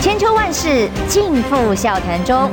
[0.00, 2.50] 千秋万世尽付笑谈中。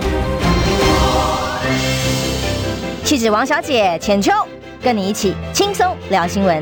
[3.06, 4.34] 气质王小姐浅秋，
[4.82, 6.62] 跟你一起轻松聊新闻。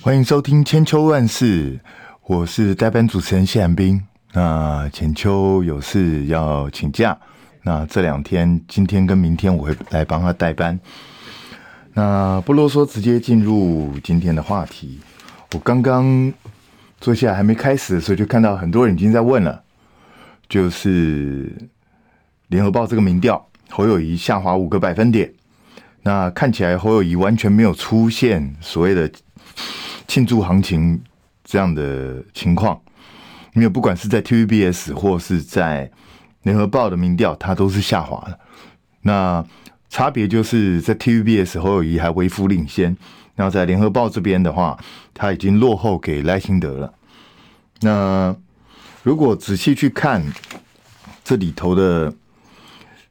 [0.00, 1.72] 欢迎收听《千秋万世》，
[2.22, 4.00] 我是代班主持人谢寒冰。
[4.32, 7.18] 那浅秋有事要请假，
[7.64, 10.78] 那这两天，今天跟明天我会来帮他代班。
[11.94, 15.00] 那不啰嗦，直接进入今天的话题。
[15.52, 16.32] 我刚刚
[17.04, 19.62] 坐下来还没开始的时候，就看到很多人已经在问了，
[20.48, 21.52] 就是
[22.48, 25.30] 联合报这个民调，侯友宜下滑五个百分点。
[26.04, 29.10] 那看起来侯友宜完全没有出现所谓的
[30.08, 30.98] 庆祝行情
[31.44, 32.80] 这样的情况。
[33.52, 35.90] 因为不管是在 TVBS 或是在
[36.44, 38.40] 联合报的民调，它都是下滑的。
[39.02, 39.44] 那
[39.90, 42.96] 差别就是在 TVBS 侯友宜还微幅领先，
[43.34, 44.78] 然后在联合报这边的话，
[45.12, 46.94] 他已经落后给赖清德了。
[47.80, 48.34] 那
[49.02, 50.24] 如果仔细去看
[51.24, 52.12] 这里头的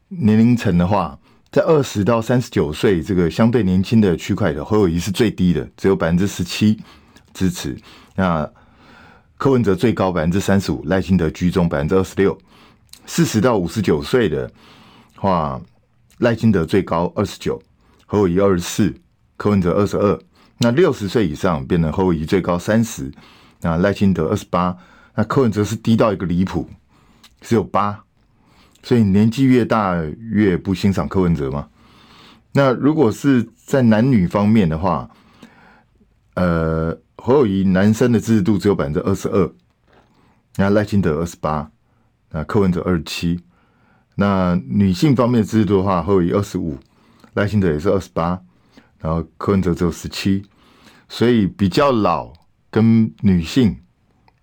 [0.07, 1.17] 年龄层的话，
[1.51, 6.79] 在二十到三十九岁这个相对年轻的区块的侯友谊是最低的，只有百分之十七
[7.33, 7.77] 支持。
[8.15, 8.49] 那
[9.37, 12.35] 柯文哲最高百分之三十五，赖清德居中百分之二十六。
[13.05, 14.49] 四十到五十九岁的
[15.17, 15.61] 话，
[16.19, 17.61] 赖清德最高二十九，
[18.05, 18.95] 侯友谊二十四，
[19.43, 20.17] 柯文哲二十二。
[20.59, 23.11] 那六十岁以上变成侯友宜最高三十，
[23.59, 24.77] 那赖清德二十八，
[25.15, 26.69] 那柯文哲是低到一个离谱，
[27.41, 28.05] 只有八。
[28.83, 31.67] 所以年纪越大越不欣赏柯文哲吗？
[32.53, 35.09] 那如果是在男女方面的话，
[36.35, 36.97] 呃。
[37.17, 39.49] 侯友谊男生的支持度只有百分之二十二，
[40.57, 41.71] 那赖清德二十八，
[42.31, 43.39] 那柯文哲二十七。
[44.15, 46.77] 那女性方面的支持度的话，侯友谊二十五，
[47.35, 48.41] 赖清德也是二十八，
[49.03, 50.43] 然后柯文哲只有十七。
[51.09, 52.33] 所以比较老
[52.71, 53.77] 跟女性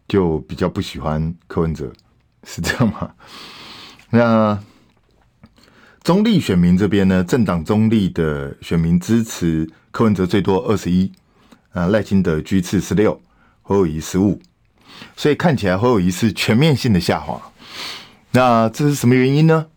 [0.06, 1.92] 就比较不喜欢柯文哲，
[2.44, 3.12] 是这样吗？
[4.10, 4.62] 那
[6.04, 7.24] 中立选民这边呢？
[7.24, 11.10] 政党中立的选民支持柯文哲最多二十一。
[11.72, 13.20] 啊，赖清德居次十六，
[13.62, 14.42] 侯友宜十五，
[15.16, 17.40] 所以看起来侯友宜是全面性的下滑。
[18.32, 19.68] 那这是什么原因呢？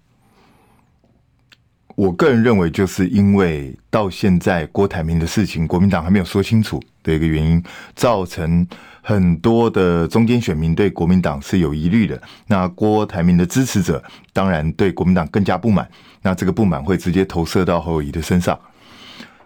[1.96, 7.64] 我个人认为，就是因为到现在郭台铭的事情，国民党还没有说清楚的一个原因，
[7.96, 8.68] 造成
[9.02, 12.20] 很多的中间选民对国民党是有疑虑的。
[12.48, 15.88] 那郭台铭的支持者当然对国民党更加不满，
[16.24, 18.60] 那这个不满会直接投射到侯友宜的身上。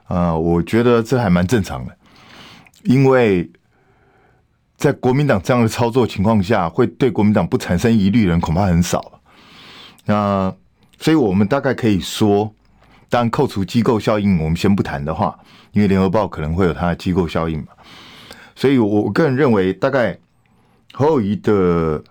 [0.06, 1.98] 啊，我觉得这还蛮正常的。
[2.84, 3.52] 因为
[4.78, 9.20] 在国民党这样的操作情况下，会对国民党不产生疑虑的人恐怕很少。
[10.06, 10.54] 那
[11.00, 12.54] 所以我们大概可以说，
[13.10, 15.38] 当然扣除机构效应，我们先不谈的话，
[15.72, 17.68] 因为联合报可能会有它的机构效应嘛。
[18.56, 20.18] 所以我个人认为，大概
[20.94, 22.04] 侯友宜的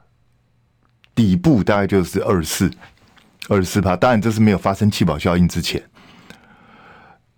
[1.14, 2.70] 底部大概就是二十四、
[3.48, 3.97] 二四趴。
[3.97, 5.82] 当然这是没有发生弃保效应之前。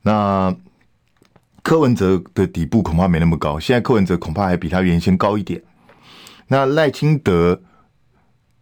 [0.03, 0.54] 那。
[1.60, 5.62] 柯文哲的底部恐怕没那么高，现在柯文哲恐怕还比他原先高一点。
[6.47, 7.60] 那赖清德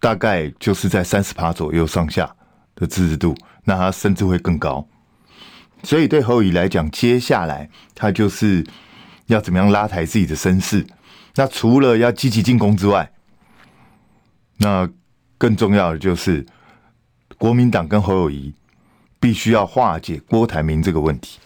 [0.01, 2.35] 大概就是在三十趴左右上下
[2.77, 4.87] 的支持度，那他甚至会更高。
[5.83, 8.65] 所以对侯友宜来讲，接下来他就是
[9.27, 10.87] 要怎么样拉抬自己的声势。
[11.35, 13.11] 那除了要积极进攻之外，
[14.59, 14.89] 那
[15.37, 16.47] 更重要的就是
[17.37, 18.55] 国民党跟侯友宜
[19.21, 21.39] 必须要化解郭台铭这个问题。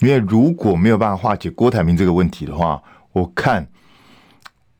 [0.00, 2.82] 因为如果没有办法化解郭台铭这个问题的话，
[3.12, 3.66] 我看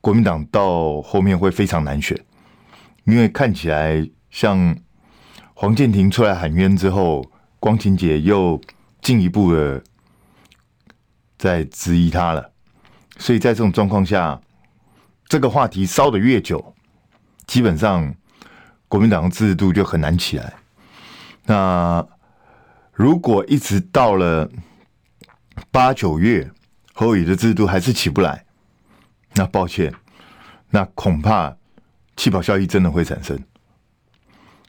[0.01, 2.19] 国民党到后面会非常难选。
[3.05, 4.75] 因为看起来像
[5.55, 7.25] 黄健庭出来喊冤之后，
[7.59, 8.61] 光晴姐又
[9.01, 9.83] 进一步的
[11.39, 12.51] 在质疑他了。
[13.17, 14.39] 所以在这种状况下，
[15.27, 16.75] 这个话题烧得越久，
[17.47, 18.13] 基本上
[18.87, 20.53] 国民党的制度就很难起来。
[21.45, 22.05] 那
[22.93, 24.47] 如果一直到了。
[25.71, 26.51] 八九月，
[26.93, 28.45] 侯友的制度还是起不来，
[29.35, 29.93] 那抱歉，
[30.69, 31.55] 那恐怕
[32.17, 33.41] 弃保效应真的会产生，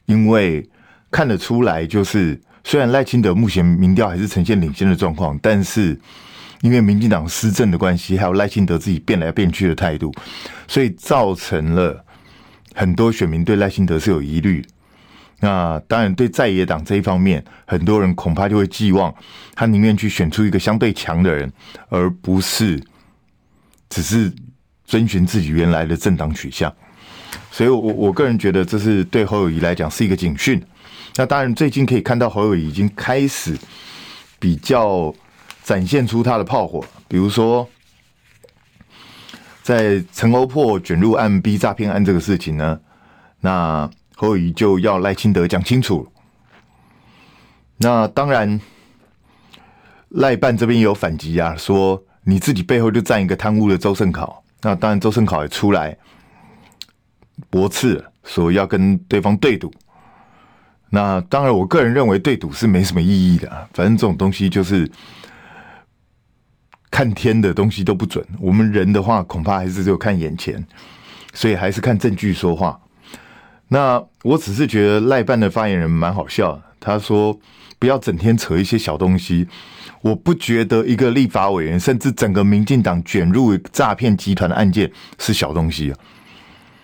[0.05, 0.71] 因为
[1.17, 5.99] 看得出来，就是虽然赖清德目前民调还是呈现领先的状况，但是
[6.61, 10.13] 因为民进党施政的关系，还有赖清德自己变来变去的态度，
[10.69, 12.05] 所以造成了
[12.75, 14.63] 很多选民对赖清德是有疑虑。
[15.41, 19.15] 那当然，对在野党这一方面，很多人恐怕就会寄望
[19.55, 21.51] 他宁愿去选出一个相对强的人，
[21.89, 22.79] 而不是
[23.89, 24.31] 只是
[24.85, 26.71] 遵循自己原来的政党取向。
[27.51, 30.63] 所以我，我我个人觉得这是对侯友宜来讲是一个警讯。
[31.19, 33.57] 那当然，最近可以看到侯友已经开始
[34.39, 35.15] 比较
[35.63, 37.67] 展现出他的炮火，比如说
[39.63, 42.79] 在陈欧破卷入案 B 诈骗案这个事情呢，
[43.41, 46.07] 那侯友就要赖清德讲清楚。
[47.79, 48.61] 那当然，
[50.11, 54.45] 赖办这边也有反击啊，说你自己背后就站一个贪污的周圣考。
[54.61, 55.97] 那当然，周圣考也出来
[57.49, 59.73] 驳斥，说要跟对方对赌。
[60.91, 64.89] 那当然，我个人认为对赌是没什么意义的，反正这种东西就是
[66.91, 68.25] 看天的东西都不准。
[68.41, 70.65] 我们人的话，恐怕还是只有看眼前，
[71.35, 72.81] 所以还是看证据说话。
[73.69, 77.37] 那我只是觉得赖办的发言人蛮好笑，他说
[77.81, 79.49] 不要整天扯一些小东西。
[80.03, 84.89] 我不觉得一个立法委员，甚至整个民进党卷入诈骗集团的案件
[85.19, 85.99] 是小东西啊。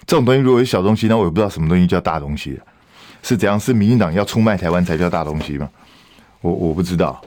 [0.06, 2.60] 这种东西如果是小东西，那我也不知道什么东西叫大东西。
[3.22, 3.58] 是怎样？
[3.58, 5.70] 是民进党要出卖台湾才叫大东西吗？
[6.40, 7.22] 我我不知道，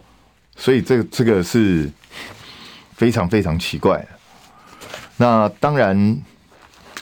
[0.57, 1.89] 所以这这个是
[2.95, 4.05] 非常非常奇怪。
[5.15, 6.21] 那当然，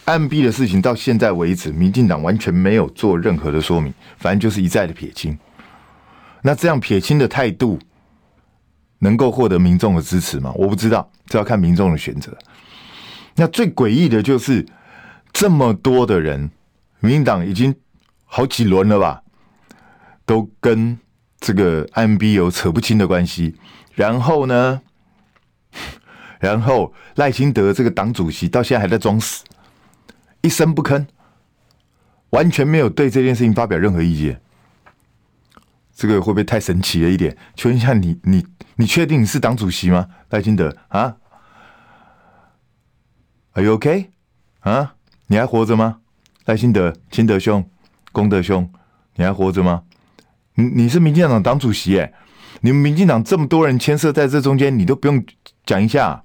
[0.05, 5.35] 案 B 的事情到现在为止，民进党完全没有做任何的说明，反正就是一再的撇清。
[6.43, 7.79] 那这样撇清的态度，
[8.99, 10.53] 能够获得民众的支持吗？
[10.55, 12.31] 我不知道，这要看民众的选择。
[13.35, 14.63] 那最诡异的就是，
[15.31, 16.51] 这么多的人，
[16.99, 17.75] 民进党已经。
[18.35, 19.21] 好几轮了吧，
[20.25, 20.97] 都跟
[21.39, 23.59] 这个 mb 有扯不清的关系。
[23.93, 24.81] 然后呢，
[26.41, 29.43] 然后赖清德这个党主席到现在还在装死，
[30.41, 31.05] 一声不吭，
[32.31, 34.41] 完全没有对这件事情发表任何意见。
[35.93, 37.37] 这个会不会太神奇了一点？
[37.55, 38.47] 请问一下你，你你
[38.77, 40.07] 你确定你是党主席吗？
[40.31, 41.17] 赖清德啊
[43.51, 44.09] ？Are you OK？
[44.61, 44.95] 啊？
[45.27, 45.99] 你还活着吗？
[46.45, 47.69] 赖清德，清德兄。
[48.13, 48.71] 功德兄，
[49.15, 49.83] 你还活着吗？
[50.55, 52.13] 你你是民进党党主席哎，
[52.61, 55.21] 你们民进党这么多人牵涉在这中间，你都不用
[55.65, 56.23] 讲一下，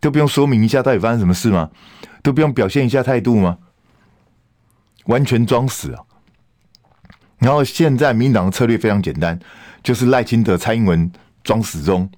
[0.00, 1.68] 都不用说明一下到底发生什么事吗？
[2.22, 3.58] 都不用表现一下态度吗？
[5.06, 6.02] 完全装死啊！
[7.38, 9.38] 然后现在民党的策略非常简单，
[9.82, 11.10] 就是赖清德、蔡英文
[11.44, 12.08] 装死中，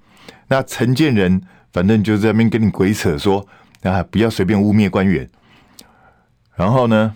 [0.47, 1.41] 那陈建仁
[1.73, 3.45] 反正就在那边跟你鬼扯说
[3.83, 5.29] 啊，不要随便污蔑官员，
[6.55, 7.15] 然后呢？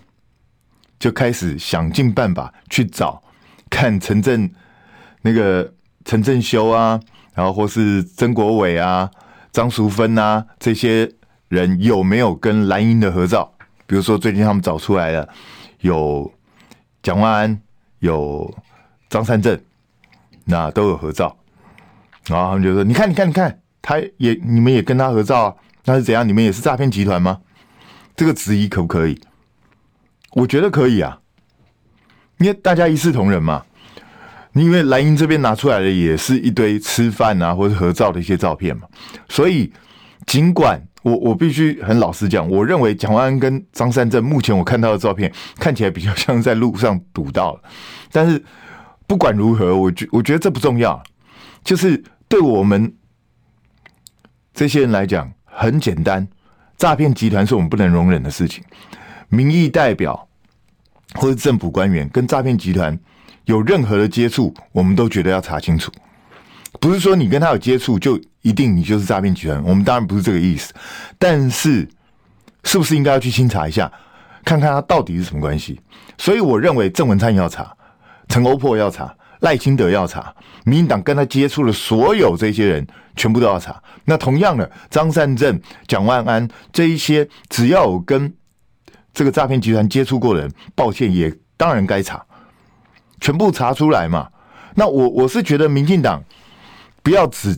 [1.04, 3.22] 就开始想尽办法去找，
[3.70, 4.50] 看陈正
[5.22, 5.70] 那个
[6.06, 6.98] 陈正修啊，
[7.34, 9.12] 然后或是曾国伟啊、
[9.52, 11.12] 张淑芬啊这些
[11.50, 13.54] 人有没有跟蓝营的合照？
[13.86, 15.28] 比如说最近他们找出来了，
[15.82, 16.32] 有
[17.02, 17.62] 蒋万安、
[18.00, 18.50] 有
[19.10, 19.60] 张善正，
[20.46, 21.36] 那都有合照。
[22.28, 25.56] 然后他们就说：“你看，你看，你看，他也你们也跟他合照啊？
[25.84, 26.26] 那是怎样？
[26.26, 27.42] 你们也是诈骗集团吗？
[28.16, 29.22] 这个质疑可不可以？”
[30.34, 31.20] 我觉得可以啊，
[32.40, 33.64] 因为大家一视同仁嘛。
[34.56, 38.84] 你因为蓝营这边拿出来的也是一堆吃饭啊或者合照的一些照片嘛，
[39.28, 39.74] 所以
[40.28, 47.64] 尽管我我必须很老实讲，我认为蒋万安跟张善政目前我看到的照片看起来比较像在路上堵到了，
[48.12, 48.40] 但是
[49.08, 51.02] 不管如何，我觉我觉得这不重要，
[51.64, 52.94] 就是对我们
[54.54, 56.28] 这些人来讲很简单，
[56.78, 58.64] 诈骗集团是我们不能容忍的事情。
[59.34, 60.28] 民意代表
[61.16, 62.98] 或者政府官员跟诈骗集团
[63.46, 65.92] 有任何的接触，我们都觉得要查清楚。
[66.80, 70.72] 不是说你跟他有接触就一定你就是诈骗集团，我们当然不是这个意思。
[71.18, 71.90] 但是，
[72.64, 73.92] 是不是应该要去清查一下，
[74.46, 75.82] 看看他到底是什么关系？
[76.20, 77.76] 所以我认为郑文灿要查，
[78.28, 80.32] 陈欧珀要查，赖清德要查，
[80.64, 83.82] 民进党跟他接触的所有这些人全部都要查。
[84.06, 88.32] 那同样的，张善政、蒋万安这一些，只要有跟
[89.14, 92.26] 这个诈骗集团接触过人，抱歉，也当然该查，
[93.22, 94.28] 全部查出来嘛。
[94.74, 96.24] 那我我是觉得，民进党
[97.04, 97.56] 不要只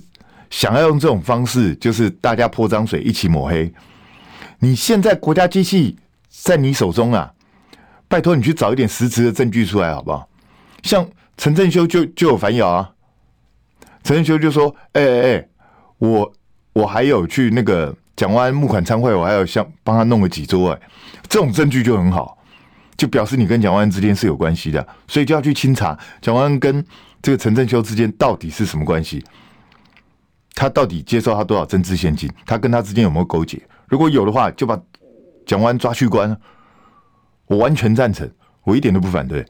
[0.50, 3.74] 想要用这种方式，就是大家泼脏水，一起抹黑。
[4.60, 5.98] 你现在国家机器
[6.30, 7.32] 在你手中啊，
[8.10, 10.28] 拜托你去找一点实质的证据出来，好不好？
[10.84, 11.08] 像
[11.38, 12.92] 陈正修就就有反咬啊，
[14.04, 15.48] 陈正修就说：“哎哎哎，
[16.00, 16.34] 我
[16.74, 20.82] 我还有去那个。”蒋万安募款参会，我还要像帮他弄了几桌哎，
[21.28, 22.38] 这种证据就很好，
[22.96, 26.84] 就表示你跟蒋万安之间是有关系的，所以就要去清查蒋万安跟
[27.22, 29.24] 这个陈正修之间到底是什么关系，
[30.54, 33.62] 他到底接受他多少政治现金，他跟他之间有没有勾结？
[33.90, 34.80] 如果有的话，就把
[35.46, 36.36] 蒋万安抓去关，
[37.48, 38.30] 我完全赞成，
[38.64, 39.46] 我一点都不反对，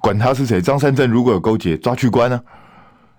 [0.00, 2.40] 管他是谁，张三正如果有勾结，抓去关呢？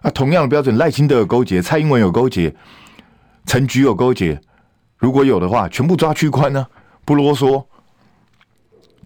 [0.02, 2.56] 啊，同样的标准，赖清德有勾结，蔡英文有勾结。
[3.46, 4.40] 陈菊有勾结，
[4.98, 6.66] 如果有的话，全部抓去关呢？
[7.06, 7.66] 不啰嗦。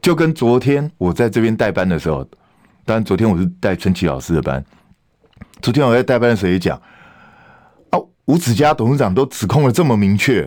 [0.01, 2.27] 就跟昨天我在这边代班的时候，
[2.83, 4.63] 当然昨天我是带陈綺老师的班。
[5.61, 6.77] 昨天我在代班的时候也讲，
[7.89, 10.45] 啊，吴子嘉董事长都指控的这么明确，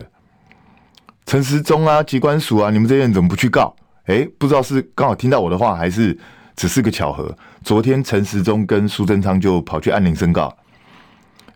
[1.25, 3.75] 陈时中啊，机关署啊，你们这些人怎么不去告？
[4.05, 6.15] 哎，不知道是刚好听到我的话，还是
[6.55, 7.35] 只是个巧合。
[7.63, 10.55] 昨天陈时中跟苏贞昌就跑去安宁申告，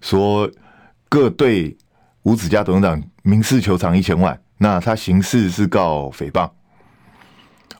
[0.01, 0.49] 说
[1.07, 1.77] 各对
[2.23, 6.49] 吴子嘉董事长民事求偿一千万，那他刑事是告诽谤。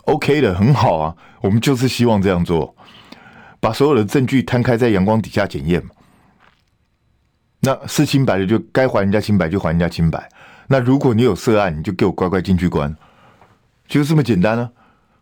[0.06, 2.76] OK 的，很好啊，我们就是希望这样做，
[3.60, 5.92] 把所有的证据摊开在阳光底下检验嘛。
[7.60, 10.28] 那是清白的，就该还人家清白就还人家清白。
[10.68, 12.96] 那如果你有涉案，你就给我乖乖进去关，
[13.88, 14.70] 就这么简单呢、啊。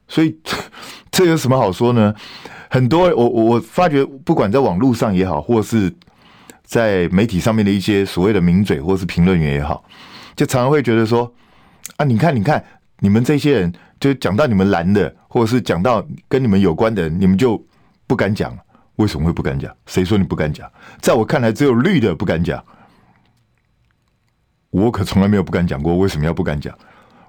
[0.07, 0.39] 所以
[1.11, 2.15] 这有什么好说呢？
[2.69, 5.93] 很多我我发觉，不管在网络上也好，或是
[6.69, 9.83] 在媒体上面的一些所谓的名嘴或是评论员也好，
[10.35, 11.33] 就常常会觉得说
[11.97, 12.63] 啊，你看你看，
[12.99, 13.73] 你们这些人。
[13.99, 17.61] 就讲到你们蓝的，或者是讲到跟你们有关的人，你们就
[18.07, 18.57] 不敢讲。
[18.95, 19.69] 为什么会不敢讲？
[19.87, 20.71] 谁说你不敢讲？
[21.01, 22.63] 在我看来，只有绿的不敢讲。
[24.69, 25.97] 我可从来没有不敢讲过。
[25.97, 26.73] 为什么要不敢讲？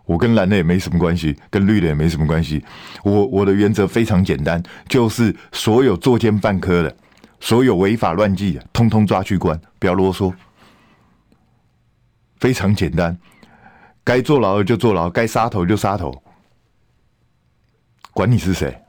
[0.05, 2.65] 我跟蓝的也没什么关系，跟绿的也没什么关系。
[3.03, 6.97] 我我的原则非常简单，就是所有作奸犯科的，
[7.41, 10.33] 所有违法乱纪的，通通抓去关，不要啰嗦。
[12.39, 13.19] 非常简单，
[14.05, 16.23] 该坐牢的就坐牢，该杀头就杀头。
[18.13, 18.83] 管你是谁，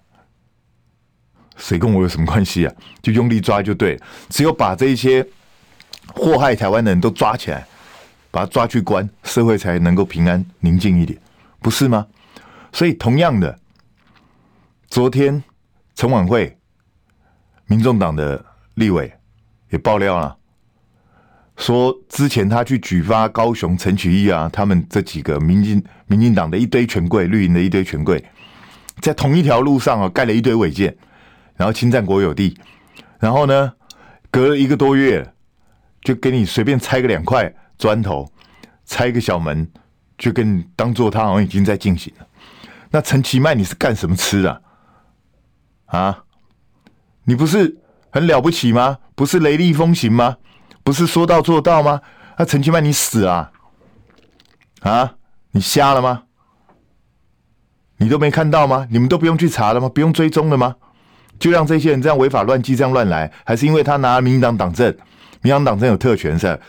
[1.57, 2.73] 谁跟我有什么关系啊？
[3.01, 5.25] 就用力抓就对，只有把这一些
[6.13, 7.65] 祸害台湾的人都抓起来，
[8.31, 11.19] 把他抓去关，社会才能够平安宁静一点，
[11.59, 12.07] 不是吗？
[12.73, 13.59] 所以同样的，
[14.87, 15.43] 昨天
[15.93, 16.57] 陈晚会，
[17.71, 19.09] 民众党的立委
[19.69, 20.35] 也爆料了，
[21.55, 28.21] 说之前他去举发高雄陈启义啊，他们这几个民进民进党的一堆权贵，绿营的一堆权贵。
[28.99, 30.93] 在同一条路上啊，盖了一堆违建，
[31.55, 32.57] 然后侵占国有地，
[33.19, 33.71] 然后呢，
[34.29, 35.33] 隔了一个多月，
[36.01, 38.29] 就给你随便拆个两块砖头，
[38.83, 39.65] 拆个小门，
[40.17, 42.27] 就跟你当做他好像已经在进行了。
[42.89, 44.61] 那陈其迈你是干什么吃的？
[45.85, 46.25] 啊，
[47.25, 47.77] 你不是
[48.11, 48.97] 很了不起吗？
[49.15, 50.37] 不是雷厉风行吗？
[50.83, 52.01] 不是说到做到吗？
[52.37, 53.51] 那陈其曼你死啊？
[54.81, 55.13] 啊，
[55.51, 56.23] 你瞎了吗？
[57.97, 58.87] 你都没看到吗？
[58.89, 59.87] 你们都不用去查了吗？
[59.87, 60.75] 不用追踪了吗？
[61.39, 64.91] 就让这些人这样违法乱纪，这样乱来，还是因为他拿民进党党证？
[65.41, 66.59] 民进党党证有特权是？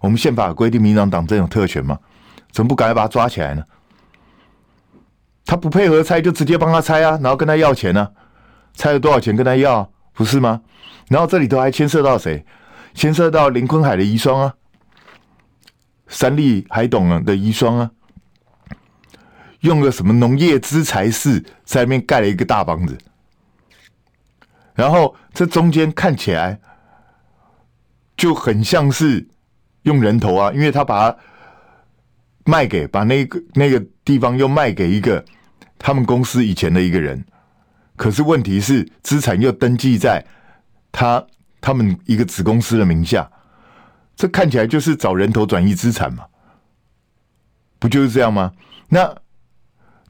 [0.00, 1.98] 我们宪法规定民进党党证有特权吗？
[2.50, 3.62] 怎么不赶快把他抓起来呢？
[5.46, 8.10] 他不配合拆，就直接帮他拆啊，然后跟他要钱呢、啊？
[8.74, 10.60] 拆了多少钱跟他要，不是吗？
[11.08, 12.44] 然后这里头还牵涉到谁？
[12.94, 14.54] 牵涉到林坤海的遗孀啊，
[16.08, 17.90] 三立海董的遗孀啊。
[19.60, 22.98] 用个什么农业资材室在那边盖了一个大房子，
[24.74, 26.58] 然后这中间看起来
[28.16, 29.28] 就很像是
[29.82, 31.18] 用人头啊，因为他把它
[32.44, 35.24] 卖给把那个那个地方又卖给一个
[35.78, 37.24] 他们公司以前的一个人，
[38.02, 40.26] 可是问题是资产又登记在
[40.90, 41.24] 他
[41.60, 43.30] 他们一个子公司的名下，
[44.16, 46.24] 这看起来就是找人头转移资产嘛，
[47.78, 48.50] 不就是这样吗？
[48.88, 49.14] 那。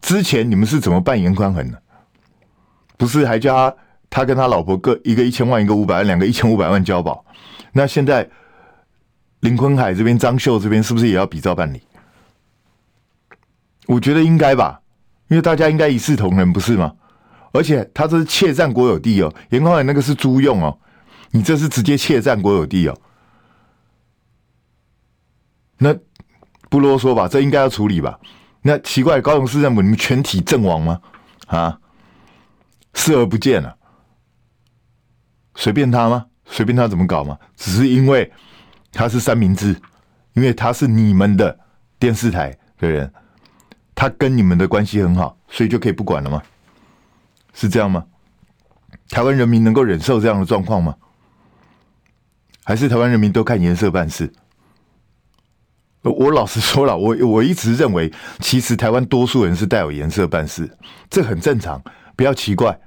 [0.00, 1.80] 之前你们是怎么办严宽恒的？
[2.96, 3.76] 不是还叫他
[4.08, 7.24] 他跟他老婆各一个一千万，一个五百万，两个一千五百万交保？
[7.72, 8.28] 那现在
[9.40, 11.82] 林坤海这边、张秀这边是不是也要比照办理？
[13.86, 14.80] 我觉得应该吧，
[15.28, 16.94] 因为大家应该一视同仁，不是吗？
[17.52, 20.78] 而且他这是窃占国有地哦，严宽恒那个是租用哦，
[21.30, 22.98] 你这是直接窃占国有地哦。
[25.78, 25.94] 那
[26.70, 28.18] 不啰嗦吧，这应该要处理吧。
[28.62, 31.00] 那奇怪，高雄市政府你们全体阵亡吗？
[31.46, 31.78] 啊，
[32.94, 33.76] 视而不见了，
[35.54, 36.26] 随便他吗？
[36.46, 37.38] 随便他怎么搞吗？
[37.56, 38.32] 只是因为
[38.92, 39.76] 他是三明治，
[40.34, 41.58] 因为他是你们的
[41.98, 43.12] 电视台的人，
[43.94, 46.42] 他跟你们的关系很好，所以就可以不管了吗？
[47.52, 48.04] 是这样吗？
[49.10, 50.94] 台湾人民能够忍受这样的状况吗？
[52.64, 54.32] 还是台湾人民都看颜色办事？
[56.02, 60.76] 我老实说了，我我一直认为，其实台湾多数人是带有颜色办事，
[61.10, 61.82] 这很正常，
[62.16, 62.78] 不要奇怪。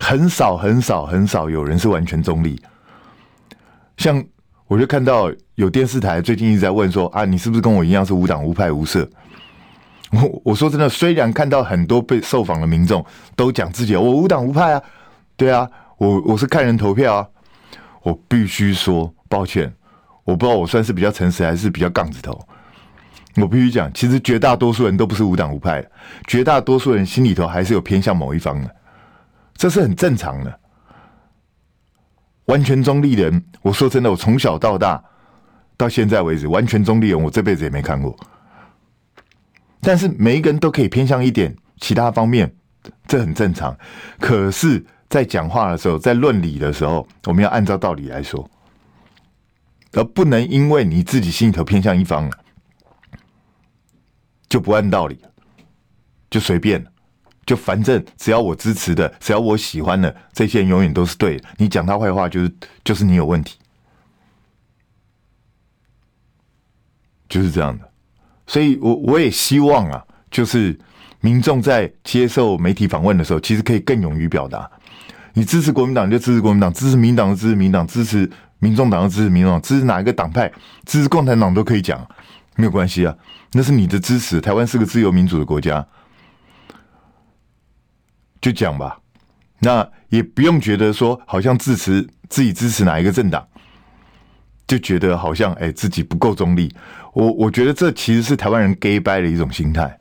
[0.00, 2.60] 很少很少很少有人是完全中立。
[3.96, 4.24] 像
[4.66, 9.08] 我就看到有电视台最近一直在问说啊，你是不是跟我一样是无党无派无色？
[10.14, 13.04] 我 我说真的，虽然看到很多被受访的民众
[13.34, 14.82] 都讲自己我无党无派啊，
[15.36, 15.68] 对啊，
[15.98, 17.28] 我我是看人投票啊，
[18.02, 19.72] 我必须说抱歉。
[20.24, 22.38] 我不知道我算是比较诚实还是比较杠子头。
[23.36, 25.90] 我必须讲，其实绝大多数人都不是无党无派的，
[26.26, 28.70] 绝大多数人心里头还是有偏向某一方的，
[29.56, 30.60] 这是很正常的。
[32.46, 35.02] 完全中立人，我说真的，我从小到大
[35.76, 38.14] 到现在为止，完全中立人，我这辈子也没看过。
[39.84, 42.54] 但是每一个人都可以偏向一点其他方面，
[43.06, 43.76] 这很正常。
[44.18, 48.48] 可是，在讲话的时候，在论理的时候，我们要按照道理来说，
[49.92, 52.38] 而不能因为你自己心里头偏向一方了，
[54.48, 55.20] 就不按道理，
[56.30, 56.84] 就随便，
[57.46, 61.48] 就反正只要我支持的，只要我喜欢的，这些人永远都是对的。
[61.58, 63.58] 你讲他坏话，就是就是你有问题，
[67.28, 67.93] 就是这样的。
[68.46, 70.78] 所以我我也希望啊，就是
[71.20, 74.70] 民众在接受媒体访问的时候，其实可以更勇于表达。
[75.32, 80.52] 你支持国民党就支持国民党，支持民党就支持民党，支持民众党就支持民众党，支持哪一个党派，
[80.84, 82.06] 支持共产党都可以讲，
[82.56, 83.16] 没有关系啊，
[83.52, 84.40] 那是你的支持。
[84.40, 85.84] 台湾是个自由民主的国家，
[88.40, 89.00] 就讲吧。
[89.60, 93.48] 那也不用觉得说好像支持自己支持哪一个政党，
[94.66, 96.74] 就觉得好像哎自己不够中立。
[97.12, 99.98] 我我觉得这其实是台湾人 gay 掰的一种心态。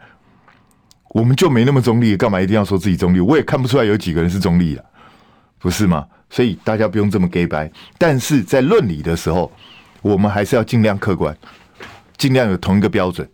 [1.10, 3.20] 我们就没那么中立，干嘛一定要说自己中立？
[3.20, 4.84] 我也看不出来有几个人是中立的。
[5.60, 6.06] 不是吗？
[6.30, 9.50] 所以大家不用这么 gay 掰，但是在论理的时候，
[10.02, 11.38] 我们还是要尽量客观，
[12.18, 13.30] 尽量有同一个标准，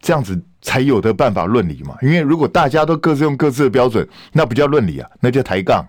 [0.00, 1.96] 这样子才有的办法论理嘛。
[2.02, 5.84] 因为如果大家都各自用各自的标准，那不叫论理啊，那叫抬杠，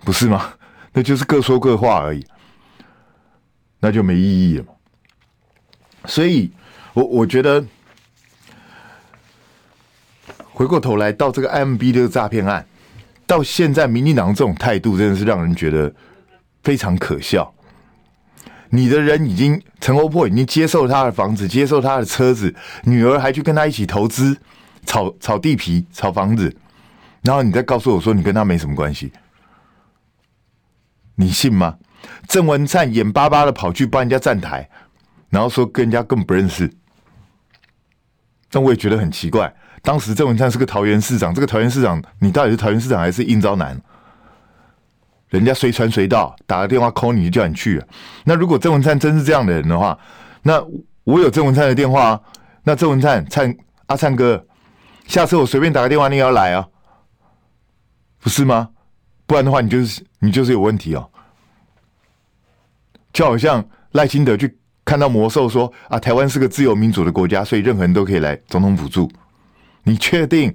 [0.00, 0.50] 不是吗？
[0.92, 2.24] 那就是各说各话而已，
[3.84, 4.70] 那就没意义了嘛。
[6.06, 6.50] 所以
[6.94, 7.62] 我我觉得，
[10.54, 12.66] 回过头来到这个 M B 这个诈骗案。
[13.26, 15.94] 到现在，民进党这种态度真的是让人觉得
[16.62, 17.52] 非常可笑。
[18.70, 24.34] 你的人已经陈欧珀已经接受他的房子，接受他的车子，女儿还去跟他一起投资，
[24.86, 26.54] 炒炒地皮、炒房子，
[27.22, 29.12] 然后你再告诉我说你跟他没什么关系，
[31.16, 31.76] 你信吗？
[32.28, 34.68] 郑文灿眼巴巴的跑去帮人家站台，
[35.30, 36.70] 然后说跟人家更不认识，
[38.50, 39.54] 但我也觉得很奇怪。
[39.82, 43.80] 当时郑文灿是个桃园市长，这个桃园市长，你到底是桃园市长还是应招男？
[45.28, 47.82] 人家随传随到，打个电话 call 你就叫你去。
[48.24, 49.98] 那如果郑文灿真是这样的人的话，
[50.42, 50.62] 那
[51.04, 52.20] 我有郑文灿的电话啊，
[52.62, 53.54] 那郑文灿灿
[53.86, 54.46] 阿灿哥，
[55.06, 56.66] 下次我随便打个电话，你也要来啊？
[58.20, 58.70] 不是吗？
[59.26, 61.08] 不然的话，你就是你就是有问题哦。
[63.12, 69.10] 就好像赖清德去看到魔兽说啊，台湾是个自由民主的国家，所以任何人都可以来总统府住。
[69.84, 70.54] 你确定？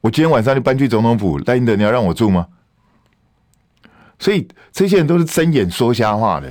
[0.00, 2.46] 我今天晚上就搬去总统府，赖清德，你要让我住吗？
[4.18, 6.48] 所以这些人都是睁眼说瞎话的，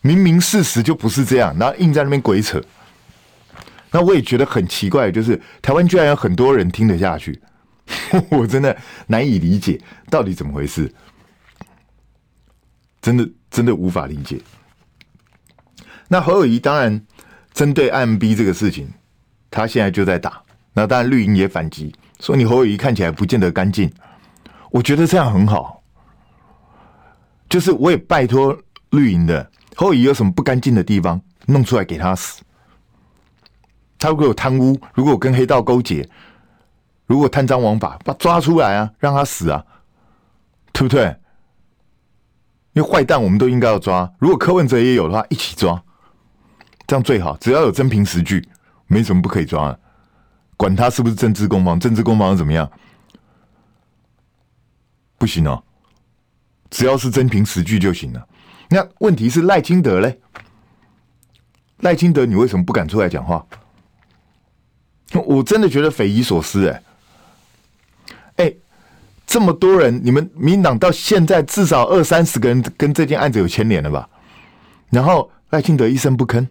[0.00, 2.60] 明明事实就不是这样，然后硬在那边鬼扯。
[3.90, 7.40] 那我也觉得很奇怪，就是台湾居然有很多人听得下去，
[8.30, 8.76] 我真的
[9.06, 10.92] 难以理解到底怎么回事，
[13.00, 14.40] 真的真的无法理解。
[16.08, 17.04] 那侯友谊当然
[17.52, 18.92] 针对 IMB 这个事情，
[19.50, 20.42] 他现在就在打。
[20.74, 23.92] 那当然，绿营也反击，说你侯友谊看起来不见得干净。
[24.70, 25.82] 我觉得这样很好，
[27.48, 28.58] 就是我也拜托
[28.90, 32.42] 绿营的侯友谊有什么不干净的地方，弄出来给他死。
[33.98, 36.08] 他如果有贪污，如果跟黑道勾结，
[37.06, 39.64] 如果贪赃枉法，把抓出来啊，让他死啊，
[40.72, 41.16] 对不对？
[42.72, 45.82] 因为坏蛋我们都应该要抓，如果柯文哲也有的话，一起抓，
[46.86, 47.36] 这样最好。
[47.36, 48.48] 只要有真凭实据，
[48.86, 49.78] 没什么不可以抓的。
[50.56, 52.70] 管他是不是政治攻防，政治攻防怎么样？
[55.18, 55.62] 不行哦，
[56.70, 58.26] 只要是真凭实据就行了。
[58.70, 60.18] 那问题是赖清德嘞？
[61.80, 63.44] 赖清德，你为什么不敢出来讲话？
[65.26, 66.82] 我真的觉得匪夷所思哎！
[68.36, 68.52] 哎，
[69.26, 74.08] 这么多人，你们民党到现在至少二三十个人跟这件案子有牵连了吧？
[74.90, 76.46] 然后赖清德一声不吭，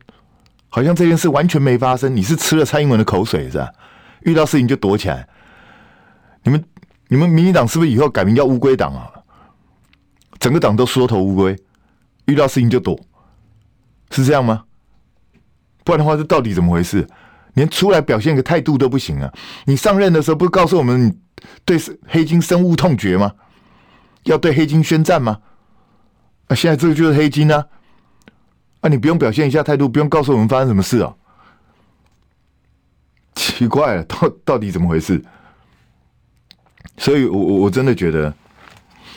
[0.70, 2.16] 好像这件事完全没发生。
[2.16, 3.70] 你是吃了蔡英文的口水是吧？
[4.22, 5.28] 遇到事情就躲起来，
[6.44, 6.64] 你们
[7.08, 9.10] 你们民进党是不是以后改名叫乌龟党啊？
[10.40, 11.56] 整个党都缩头乌龟，
[12.26, 13.00] 遇到事情就躲，
[14.10, 14.64] 是这样吗？
[15.84, 17.08] 不然的话，这到底怎么回事？
[17.54, 19.32] 连出来表现个态度都不行啊！
[19.66, 21.18] 你上任的时候不是告诉我们
[21.66, 23.34] 对黑金深恶痛绝吗？
[24.24, 25.40] 要对黑金宣战吗？
[26.48, 27.66] 啊，现在这个就是黑金啊！
[28.82, 31.14] 啊，你不用表现一下态度，不用告诉我们发生什么事啊？
[33.36, 35.24] 奇怪了，到到底怎么回事？
[36.98, 38.34] 所以我，我我真的觉得，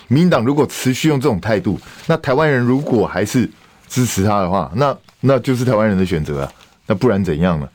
[0.09, 3.51] 民党如果持续用这种态度，那台湾人如果还是
[3.87, 6.53] 支持他的话，那那就是台湾人的选择啊。
[6.87, 7.69] 那不然怎样呢？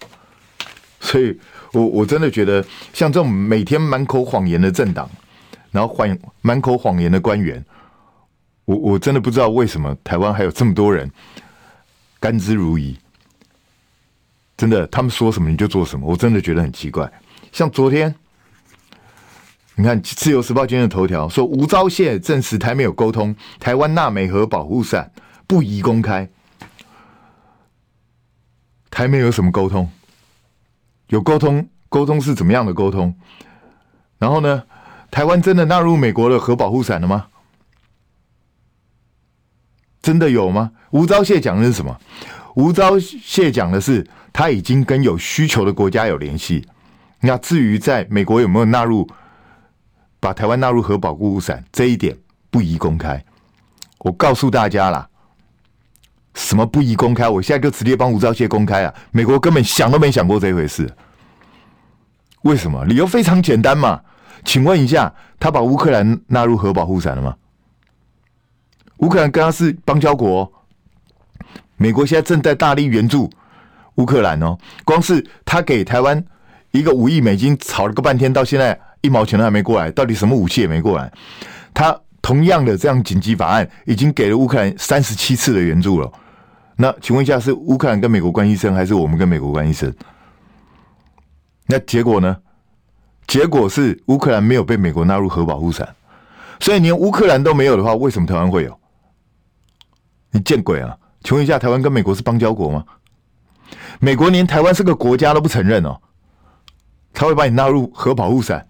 [0.99, 1.37] 所以
[1.71, 5.09] 我我真的觉得，像这种每天满口谎言的政党，
[5.71, 7.63] 然后谎满口谎言的官员，
[8.65, 11.09] 我我真的不知道为什么台湾还有这么多人
[12.19, 12.95] 甘之如饴。
[14.57, 17.09] 真的，他们说什么你就做什么，我真的觉得很奇怪。
[17.53, 18.13] 像昨天，
[19.75, 25.09] 你看《自由时报》今天的头条说，吴钊燮证实台美有沟通，台湾纳美核保护伞
[25.47, 26.29] 不宜公开。
[28.91, 29.89] 台美有什么沟通？
[31.09, 33.13] 有沟通，沟通是怎么样的沟通？
[34.17, 34.63] 然后呢，
[35.11, 37.27] 台湾真的纳入美国的核保护伞了吗？
[40.01, 40.71] 真的有吗？
[40.91, 41.99] 吴钊燮讲的是什么？
[42.55, 46.67] 吴钊燮讲的是他已经跟有需求的国家有联系。
[47.21, 49.07] 那至于在美国有没有纳入，
[50.19, 52.17] 把台湾纳入核保护伞这一点
[52.49, 53.23] 不宜公开。
[53.99, 55.08] 我告诉大家啦，
[56.39, 57.27] 什么不宜公开？
[57.27, 58.93] 我现在就直接帮吴钊燮公开啊！
[59.11, 60.89] 美国根本想都没想过这回事。
[62.43, 62.85] 为什么？
[62.85, 63.99] 理由非常简单嘛。
[64.45, 67.35] 请问一下，他把乌克兰纳入核保护伞了吗？
[68.99, 70.49] 乌克兰跟他是邦交国，
[71.75, 73.29] 美国现在正在大力援助
[73.95, 74.57] 乌克兰哦。
[74.85, 76.23] 光是他给台湾
[76.71, 81.11] 一个五亿美金，吵了个半天，到现在一毛钱都还没过来，到底什么武器也没过来。
[81.73, 86.09] 他同样的这样紧急法案，已经给了乌克兰三十七次的援助了。
[86.81, 89.93] 那请问一下，是乌克兰跟美国关系深，还是我们跟美国关系深？
[91.67, 92.37] 那结果呢？
[93.27, 95.93] 结果是乌克兰没有被美国纳入核保护伞，
[96.57, 98.79] 所以连乌克兰都没有的话，为什么台湾会有？
[100.31, 100.97] 你见鬼啊！
[101.21, 102.85] 请问一下，台湾跟美国是邦交国吗？
[103.99, 105.99] 美国连台湾是个国家都不承认哦，
[107.13, 108.65] 他会把你纳入核保护伞？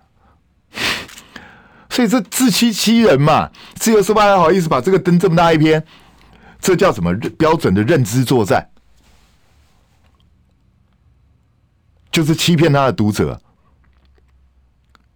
[1.91, 3.51] 所以这自欺欺人嘛！
[3.75, 5.85] 自由时报还好意思把这个登这么大一篇，
[6.59, 8.69] 这叫什么标准的认知作战？
[12.11, 13.39] 就是欺骗他的读者，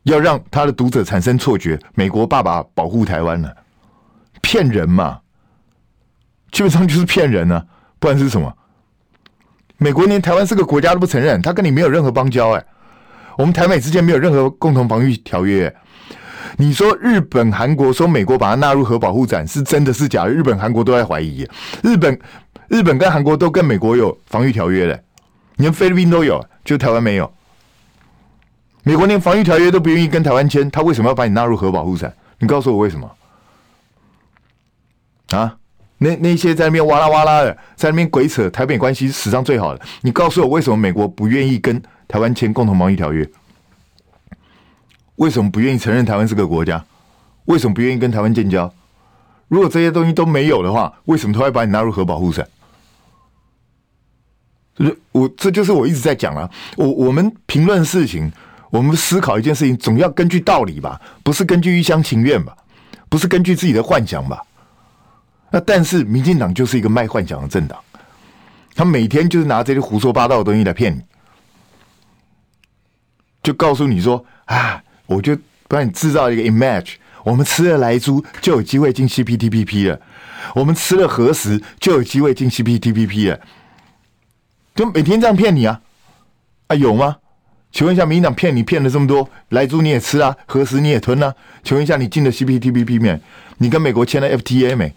[0.04, 3.58] 要让他的读者产生错觉，美国爸爸保护台湾了，
[4.42, 5.20] 骗人嘛！
[6.52, 7.66] 基本上就是骗人啊，
[8.00, 8.56] 不然是什么？
[9.78, 12.66] 美国连台湾是个国家都不承认，他跟你没有任何邦交哎，
[13.38, 15.76] 我们台美之间没有任何共同防御条约。
[16.58, 20.30] 你说日本、韩国说美国把它纳入核保护伞是真的是假的？
[20.30, 21.48] 日本、韩国都在怀疑。
[21.82, 22.20] 日本、
[22.68, 25.02] 日本跟韩国都跟美国有防御条约嘞，
[25.58, 27.32] 连菲律宾都有，就台湾没有。
[28.84, 32.14] 美国连防御条约都不愿意跟台湾签，他为什么要把你纳入核保护伞？
[32.40, 33.10] 你告诉我为什么？
[35.32, 35.56] 啊？
[36.00, 43.26] 那那些在那边哇啦哇啦的，在那边鬼扯台美关系史上最好的，你告诉我为什么美国不愿意跟台湾签共同贸易条约？
[45.16, 46.84] 为什么不愿意承认台湾是个国家？
[47.46, 48.74] 为什么不愿意跟台湾建交？
[49.48, 52.48] 如果这些东西都没有的话，为什么他会把你纳入核保护伞？
[54.76, 58.32] 就是我这就是我一直在讲啊，我我们评论事情，
[58.72, 62.58] 我们思考一件事情，总要根据道理吧，不是根据一厢情愿吧，
[63.10, 64.42] 不是根据自己的幻想吧。
[65.52, 67.80] 那但是，民进党就是一个卖幻想的政党，
[68.74, 71.02] 他每天就是拿这些胡说八道的东西来骗你，
[73.44, 80.00] 就告诉你说啊，我就帮你制造一个 image，我们吃了莱猪就有机会进 CPTPP 了，
[80.56, 83.40] 我们吃了核食就有机会进 CPTPP 了，
[84.76, 85.82] 就每天这样骗你啊，
[86.68, 87.18] 啊有吗？
[87.72, 91.34] 请问一下，民进党骗你骗了这么多，莱猪你也吃啊，核食你也吞啊？
[91.64, 93.20] 请问一下，你进了 CPTPP 没？
[93.58, 94.94] 你跟美国签了 FTA 没？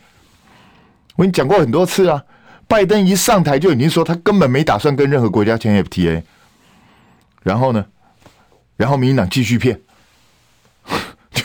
[1.14, 2.22] 我跟你讲过很多次啊，
[2.68, 6.22] 拜登一上台就已经说他根本没打算跟任何国家签 FTA，
[7.42, 7.87] 然后呢，
[8.76, 9.81] 然后民进党继续骗，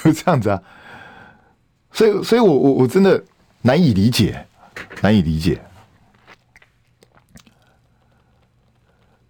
[0.04, 0.62] 就这样子啊，
[1.92, 3.24] 所以，所以我我我真的
[3.62, 4.46] 难以理解，
[5.02, 5.62] 难以理解。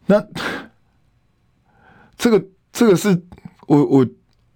[0.06, 0.22] 那
[2.18, 3.22] 这个这个是
[3.68, 4.08] 我我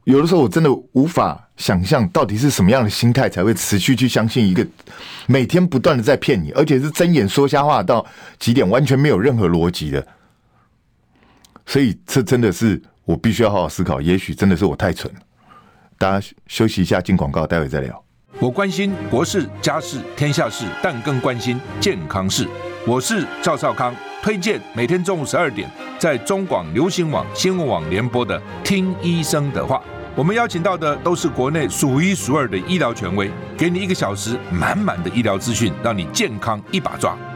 [0.03, 1.41] 有的时候我真的无法。
[1.57, 4.67] 想象到底是什么样的心态才会持续去相信一个
[5.25, 8.05] 每天不断的在骗你，而且是睁眼说瞎话到
[8.37, 10.05] 极点，完全没有任何逻辑的。
[11.65, 15.19] 所以这真的是我必须要好好思考，也许真的是我太蠢了。
[15.97, 18.03] 大家休息一下，进广告，待会再聊。
[18.39, 22.47] 我关心国事、家事、天下事，但更关心健康事。
[22.85, 29.77] 我是赵少康，推荐每天中午十二点在中广流行网新闻网联播的《听医生的话》。
[30.15, 37.17] 我们邀请到的都是国内数一数二的医疗权威，给你一个小时满满的医疗资讯，让你健康一把抓。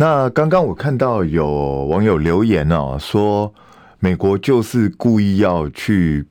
[0.00, 3.52] 那刚刚我看到有网友留言哦，说
[3.98, 6.26] 美国就是故意要去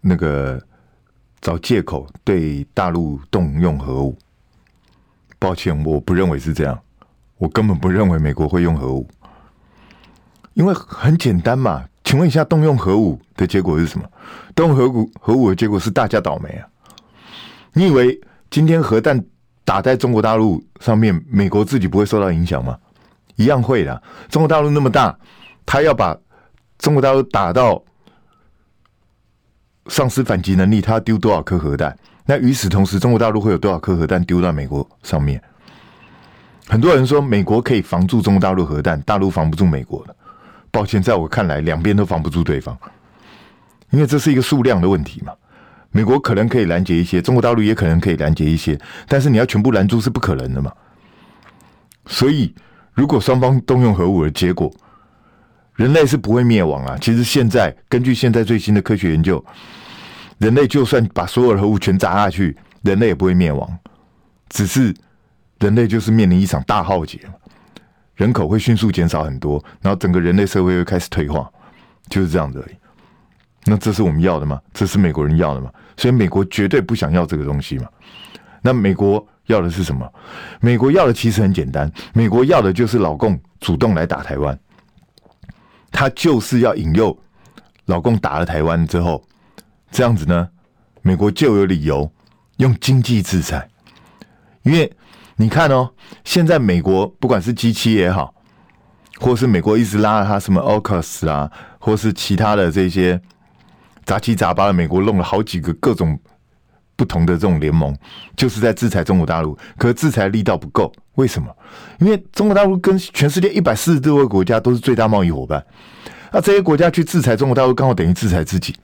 [0.00, 0.58] 那个
[1.42, 4.16] 找借口对大陆动用核武。
[5.38, 6.80] 抱歉，我不认为是这样，
[7.36, 9.06] 我根本不认为美国会用核武，
[10.54, 11.84] 因为很简单嘛。
[12.04, 14.08] 请问一下，动用核武的结果是什么？
[14.54, 16.66] 动用核武核武的结果是大家倒霉啊！
[17.74, 19.22] 你以为今天核弹
[19.64, 22.76] 打在中国大陆上面，美国自己不会受到影响吗？
[23.36, 24.02] 一样会的。
[24.28, 25.16] 中国大陆那么大，
[25.64, 26.16] 他要把
[26.78, 27.82] 中国大陆打到
[29.86, 31.96] 丧失反击能力，他丢多少颗核弹？
[32.26, 35.42] 那与此同时，中国大陆会有多少颗核弹丢到美国上面？
[36.68, 40.14] 很多人说美国可以防住中国大陆核弹，大陆防不住美国的。
[40.70, 42.76] 抱歉，在我看来，两边都防不住对方，
[43.90, 45.32] 因为这是一个数量的问题嘛。
[45.92, 50.72] 美国可能可以拦截一些，中国大陆也可能可以拦截一些，但是你要全部拦住是不可能的嘛。
[52.06, 52.54] 所以，
[52.94, 54.72] 如果双方动用核武的结果，
[55.74, 56.98] 人类是不会灭亡啊。
[57.00, 59.44] 其实现在根据现在最新的科学研究，
[60.38, 63.78] 人类就算把所有的核武全砸下去，人类也不会灭亡，
[64.48, 64.94] 只是
[65.60, 67.20] 人类就是面临一场大浩劫。
[68.14, 71.50] 人口会迅速减少很多，然后整个人类社会会开始退化，
[72.08, 72.76] 就是这样子而已。
[73.64, 74.60] 那这是我们要的吗？
[74.72, 75.70] 这是美国人要的吗？
[75.96, 77.88] 所以美国绝对不想要这个东西嘛。
[78.60, 80.10] 那美国要的是什么？
[80.60, 84.58] 美国要的其实很简单，美国要的就是老共主动来打台湾，
[85.90, 87.16] 他就是要引诱
[87.86, 89.22] 老共打了台湾之后，
[89.90, 90.48] 这样子呢，
[91.02, 92.10] 美国就有理由
[92.56, 93.68] 用经济制裁，
[94.62, 94.92] 因为。
[95.36, 95.90] 你看哦，
[96.24, 98.32] 现在美国不管是 G 七也好，
[99.18, 103.20] 或是美国一直拉了他什么 AUKUS 啊，或是其他的这些
[104.04, 106.18] 杂七杂八的，美国弄了好几个各种
[106.96, 107.96] 不同的这种联盟，
[108.36, 109.56] 就是在制裁中国大陆。
[109.76, 111.48] 可是制裁力道不够，为什么？
[111.98, 115.64] 因为中国大陆跟全世界一百四十多个国家都是最大贸易伙伴，
[116.30, 118.74] 那这些国家去制裁中国大陆，刚好等于制裁自己。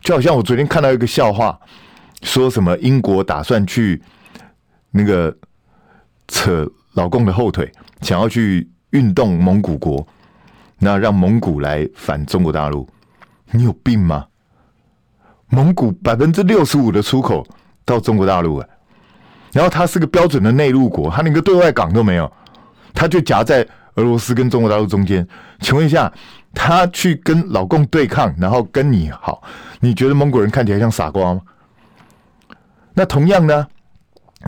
[0.00, 1.58] 就好像我昨天看到一个笑话，
[2.22, 4.02] 说什么英国打算去。
[4.96, 5.36] 那个
[6.28, 7.68] 扯老共的后腿，
[8.00, 10.06] 想要去运动蒙古国，
[10.78, 12.88] 那让蒙古来反中国大陆，
[13.54, 14.26] 你有病吗？
[15.48, 17.46] 蒙古百分之六十五的出口
[17.84, 18.68] 到中国大陆哎，
[19.52, 22.30] 然后它是个标准的内陆国，它连个对外港都没有，
[22.92, 23.64] 它就夹在
[23.94, 25.26] 俄罗斯跟中国大陆中间。
[25.60, 26.12] 请问一下，
[26.52, 29.40] 他去跟老共对抗，然后跟你好，
[29.78, 31.40] 你觉得蒙古人看起来像傻瓜吗？
[32.94, 33.66] 那同样呢？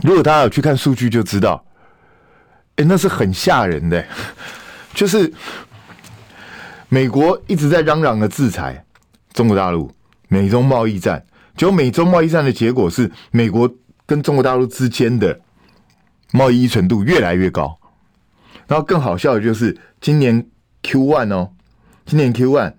[0.03, 1.63] 如果大家有去看数据，就知道，
[2.75, 4.05] 哎，那是很吓人的。
[4.93, 5.31] 就是
[6.89, 8.83] 美国一直在嚷嚷的制裁
[9.37, 9.91] 中国大陆，
[10.29, 11.23] 美中贸易战，
[11.55, 13.71] 结果美中贸易战的结果是，美国
[14.07, 15.39] 跟中国大陆之间的
[16.31, 17.77] 贸易依存度越来越高。
[18.65, 20.43] 然后更好笑的就是，今年
[20.81, 21.51] Q one 哦，
[22.03, 22.73] 今年 Q one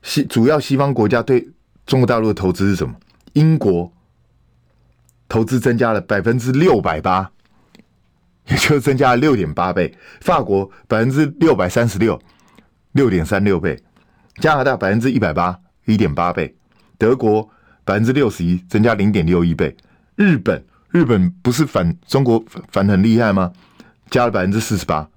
[0.00, 1.46] 西主要西方国家对
[1.84, 2.94] 中国大陆的投资是什么？
[3.34, 3.92] 英国。
[5.28, 7.30] 投资增加了百分之六百八，
[8.48, 9.94] 也就增加了六点八倍。
[10.22, 12.18] 法国百分之六百三十六，
[12.92, 13.78] 六点三六倍。
[14.40, 16.54] 加拿大百分之一百八，一点八倍。
[16.98, 17.48] 德国
[17.84, 19.76] 百分之六十一，增加零点六一倍。
[20.14, 23.52] 日本，日本不是反中国反很厉害吗？
[24.10, 25.08] 加了百分之四十八，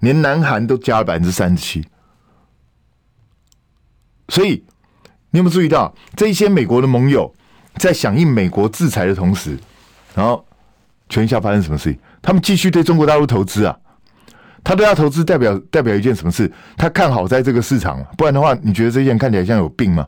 [0.00, 1.86] 连南韩都加了百分之三十七。
[4.28, 4.64] 所以，
[5.30, 7.34] 你有没有注意到这一些美国的盟友？
[7.76, 9.56] 在响应美国制裁的同时，
[10.14, 10.44] 然后
[11.08, 12.00] 全下发生什么事情？
[12.20, 13.78] 他们继续对中国大陆投资啊！
[14.64, 16.50] 他对他投资代表代表一件什么事？
[16.76, 20.06] 他看好在这个市场，不然的话，你觉得这些人看起来像有病吗？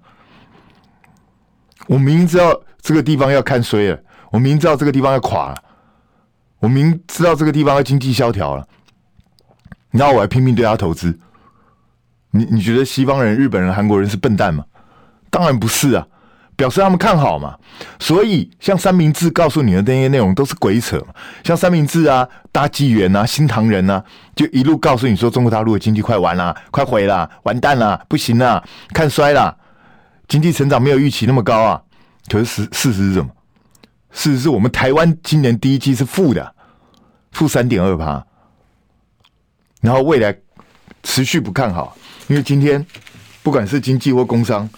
[1.86, 3.98] 我明知道这个地方要看衰了，
[4.30, 5.56] 我明知道这个地方要垮了，
[6.58, 8.66] 我明明知道这个地方要经济萧条了，
[9.90, 11.18] 然后我还拼命对他投资。
[12.30, 14.64] 你你觉得西方人、日本人、韩国人是笨蛋吗？
[15.30, 16.06] 当然不是啊！
[16.60, 17.56] 表示他们看好嘛，
[17.98, 21.14] 所以像三明治告诉你的那些内容都是鬼扯嘛。
[21.42, 24.04] 像三明治啊、大纪元啊、新唐人啊，
[24.36, 29.56] 就一路告诉你说中国大陆的经济快完了、快毁了、完蛋了、不行了、看衰了，
[30.28, 31.80] 经济成长没有预期那么高啊。
[32.28, 33.30] 可是事事实是什么？
[34.10, 36.54] 事实是我们台湾今年第一季是负的，
[37.32, 38.22] 负三点二趴，
[39.80, 40.36] 然后未来
[41.02, 41.96] 持续不看好，
[42.28, 42.84] 因为今天
[43.42, 44.68] 不管是经济或工商，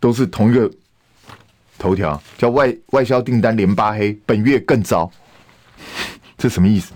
[0.00, 0.68] 都是同一个。
[1.82, 5.10] 头条叫外外销订单连八黑，本月更糟，
[6.38, 6.92] 这什么意思？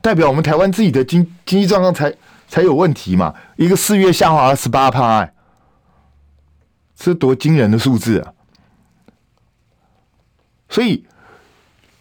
[0.00, 2.10] 代表我们台湾自己的经经济状况才
[2.48, 3.34] 才有问题嘛？
[3.56, 5.34] 一个四月下滑了十八趴，哎，
[6.96, 8.32] 这多惊人的数字啊！
[10.70, 11.04] 所以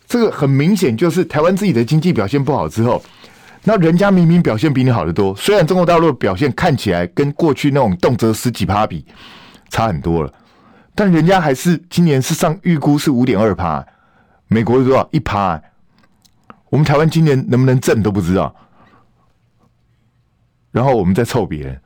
[0.07, 3.03] 这个很明显就是台湾自己的经济表现不好之后，
[3.65, 9.05] 那人家明明表现比你好得多，虽然中国大陆表现看起来跟过去那种动辄十几趴比
[9.69, 10.33] 差很多了，
[10.99, 13.85] 但人家还是今年是上预估是五点二趴，
[14.49, 15.57] 美国是多少一趴？
[16.69, 18.53] 我们台湾今年能不能挣都不知道，
[20.71, 21.79] 然后我们再凑别人，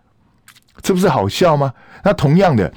[0.81, 1.71] 这不是好笑吗？
[2.03, 2.73] 那同样的，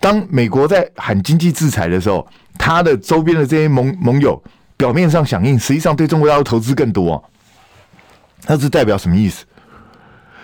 [0.00, 2.24] 当美国在喊经济制裁的时候，
[2.56, 4.40] 他的周边的这些盟盟友
[4.76, 7.28] 表面上响应，实际上对中国大陆投资更多，
[8.46, 9.44] 那这代表什么意思？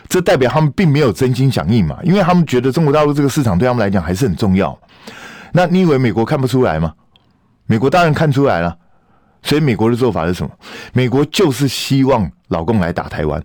[0.09, 1.99] 这代表他们并没有真心响应嘛？
[2.03, 4.79] 因为他们觉得中国大陆这个市场对他们来讲还是很重要。
[5.53, 6.95] 那你以为美国看不出来吗？
[7.67, 8.77] 美国当然看出来了。
[9.43, 10.51] 所以美国的做法是什么？
[10.93, 13.41] 美国就是希望老共来打台湾，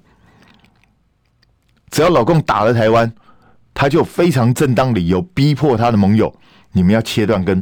[1.91, 3.11] 只要老共打了台湾，
[3.71, 6.33] 他就非常正当理由逼迫他的盟友，
[6.71, 7.61] 你们要切断跟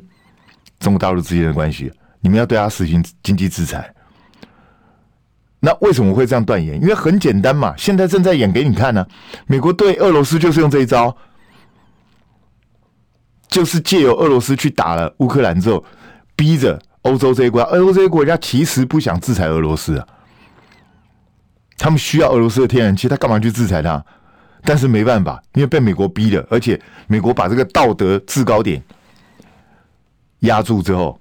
[0.80, 3.94] 中国大陆之间的关系，你们要对他实行经济制裁。
[5.60, 6.82] 那为什么会这样断言？
[6.82, 9.06] 因为很简单嘛，现在正在演给你看呢、
[9.48, 11.16] 美国对俄罗斯就是用这一招，
[13.48, 15.84] 就是借由俄罗斯去打了乌克兰之后，
[16.36, 16.82] 逼着。
[17.04, 20.06] 欧洲这些国家，欧洲这些国家其实不想制裁俄罗斯啊，
[21.78, 24.04] 他们需要俄罗斯的天然气，他干嘛去制裁他？
[24.64, 28.84] 但是没办法，因为被美国逼的，而且美国把这个道德制高点
[30.40, 31.18] 压住之后，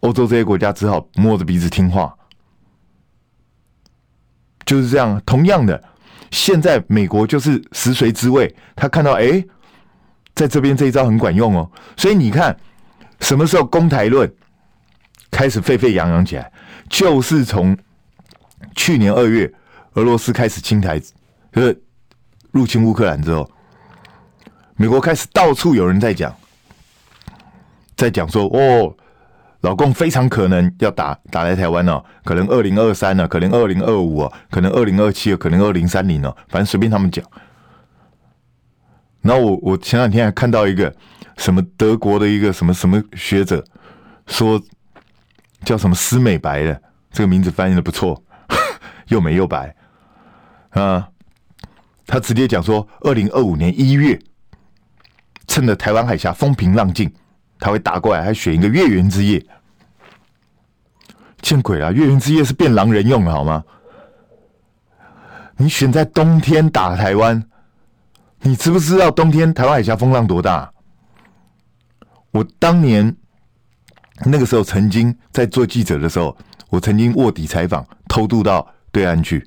[0.00, 2.12] 欧洲这些国家只好摸着鼻子听话，
[4.70, 5.20] 就是这样。
[5.26, 5.82] 同样的，
[6.30, 9.44] 现在美国就是食髓知味，他看到哎，
[10.32, 12.56] 在这边这一招很管用哦，所以你看
[13.18, 14.32] 什么时候攻台论？
[15.28, 16.52] 开始沸沸扬扬起来，
[16.88, 17.76] 就是从
[18.76, 19.52] 去年二月
[19.94, 21.00] 俄罗斯开始侵台，
[21.52, 21.82] 就是
[22.52, 23.50] 入侵乌克兰之后，
[24.76, 26.32] 美国开始到处有人在讲，
[27.96, 28.94] 在讲说哦，
[29.60, 37.24] 老共非常可能要打打来台湾哦，可能二零二三呢，可能二零二五啊，可能二零二七，可能二零三零哦，反正随便他们讲。
[39.22, 40.94] 然后我我前两天还看到一个
[41.36, 43.64] 什么德国的一个什么什么学者
[44.26, 44.60] 说。
[45.62, 48.24] 叫什么“斯美白”的这个名字翻译的不错，
[49.08, 49.76] 又美又白
[50.70, 51.06] 啊！
[52.06, 54.18] 他直接讲说，二零二五年一月，
[55.46, 57.12] 趁着台湾海峡风平浪静，
[57.60, 59.44] 他会打过来，还选一个月圆之夜。
[61.42, 61.92] 见鬼了！
[61.92, 63.62] 月圆之夜是变狼人用的好吗？
[65.56, 67.42] 你选在冬天打台湾，
[68.40, 70.72] 你知不知道冬天台湾海峡风浪多大？
[72.32, 73.14] 我当年。
[74.22, 76.36] 那个时候曾经在做记者的时候，
[76.68, 79.42] 我曾经卧底采访，偷渡到对岸去。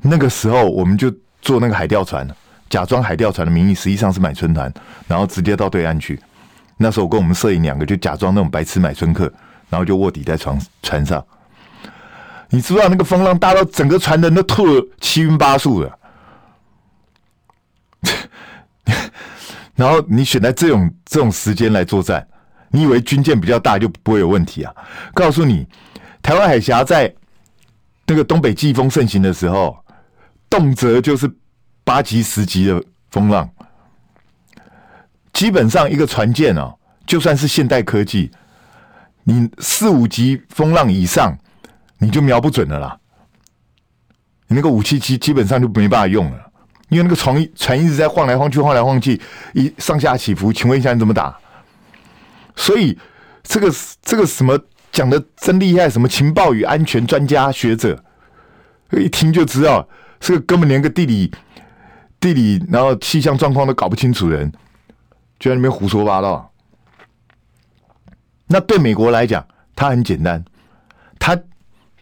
[0.00, 2.26] 那个时候我们就坐那个海钓船，
[2.70, 4.72] 假装海钓船的名义，实际上是买春团，
[5.06, 6.18] 然后直接到对岸去。
[6.78, 9.30] 那时候跟我们摄影两个就假装那种白痴买春客，
[9.68, 11.22] 然后就卧底在船船上。
[12.48, 15.98] 你知不知道那个风浪大到整个船人都吐了七晕八素的。
[19.76, 22.26] 然后你选在这种这种时间来作战。
[22.70, 24.74] 你以为军舰比较大就不会有问题啊？
[25.14, 25.66] 告诉你，
[26.22, 27.10] 台湾海峡在
[28.06, 29.76] 那个东北季风盛行的时候，
[30.50, 31.30] 动辄就是
[31.82, 33.48] 八级、十级的风浪。
[35.32, 36.74] 基本上一个船舰哦，
[37.06, 38.30] 就算是现代科技，
[39.24, 41.36] 你四五级风浪以上，
[41.98, 42.98] 你就瞄不准了啦。
[44.48, 46.50] 你那个武器机基本上就没办法用了，
[46.88, 49.20] 因为那个船船一直在晃来晃去、晃来晃去，
[49.52, 50.52] 一上下起伏。
[50.52, 51.36] 请问一下，你怎么打？
[52.56, 52.98] 所以，
[53.42, 53.70] 这个
[54.02, 54.58] 这个什么
[54.90, 55.88] 讲的真厉害？
[55.88, 58.02] 什么情报与安全专家学者，
[58.90, 59.86] 一听就知道，
[60.18, 61.30] 这个根本连个地理、
[62.18, 64.50] 地理，然后气象状况都搞不清楚的人，
[65.38, 66.50] 就在那边胡说八道。
[68.46, 69.46] 那对美国来讲，
[69.76, 70.44] 他很简单，
[71.18, 71.38] 他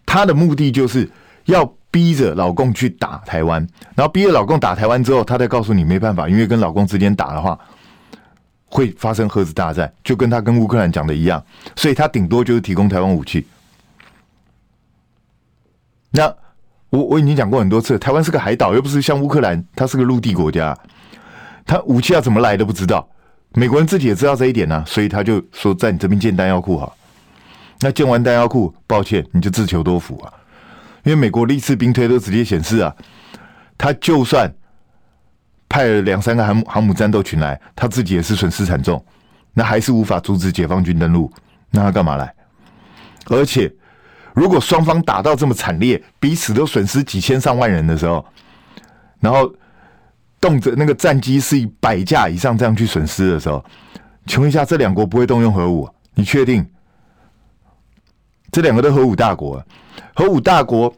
[0.04, 1.10] 他的目的就是
[1.44, 7.58] 要逼着老共去打台湾，然后逼着老共打台湾之后，他再告诉你没办法，因为跟老共之间打的话。
[8.68, 11.42] 会发生核子大战，就跟他跟乌克兰讲的一样，
[11.76, 13.46] 所以他顶多就是提供台湾武器。
[16.10, 16.26] 那
[16.90, 20.76] 我我已经讲过很多次，台湾是个海岛，又不是像乌克兰，它是个陆地国家，
[21.64, 23.08] 他武器要怎么来都不知道。
[23.56, 26.92] 美国人自己也知道这一点呢、啊，所以他就说在你这边建弹药库哈。
[27.80, 30.32] 那建完弹药库，抱歉，你就自求多福啊，
[31.02, 32.94] 因为美国历次兵推都直接显示啊，
[33.76, 34.54] 他就算。
[35.68, 39.04] 派了两三个航母航母战斗群来，他自己也是损失惨重，
[39.52, 41.30] 那还是无法阻止解放军登陆，
[41.72, 42.32] 那他干嘛来？
[43.26, 43.70] 而且，
[44.32, 48.24] 如果双方打到这么惨烈，彼此都损失几千上万人的时候，
[49.18, 49.52] 然后
[50.40, 53.64] 动辄那个战机是以百架以上这样去损失的时候，
[54.26, 55.88] 请问一下，这两国不会动用核武？
[56.14, 56.64] 你确定？
[58.52, 59.62] 这两个都核武大国，
[60.14, 60.94] 核武大国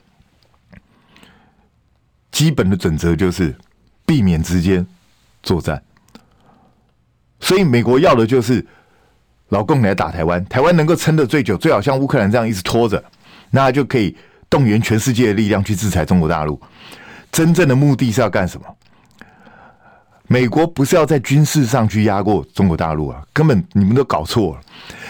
[2.30, 3.54] 基本的准则就是
[4.06, 4.84] 避免直接
[5.42, 5.82] 作战。
[7.40, 8.64] 所以美国要的就是
[9.48, 13.02] 老共来打台湾，台湾能够撑得最久，最好像乌克兰这样一直拖着，
[13.50, 14.16] 那就可以
[14.50, 16.60] 动员全世界的力量去制裁中国大陆。
[17.32, 18.66] 真正的目的是要干什么？
[20.30, 24.60] 美国不是要在军事上去压过中国大陆啊，根本你们都搞错了。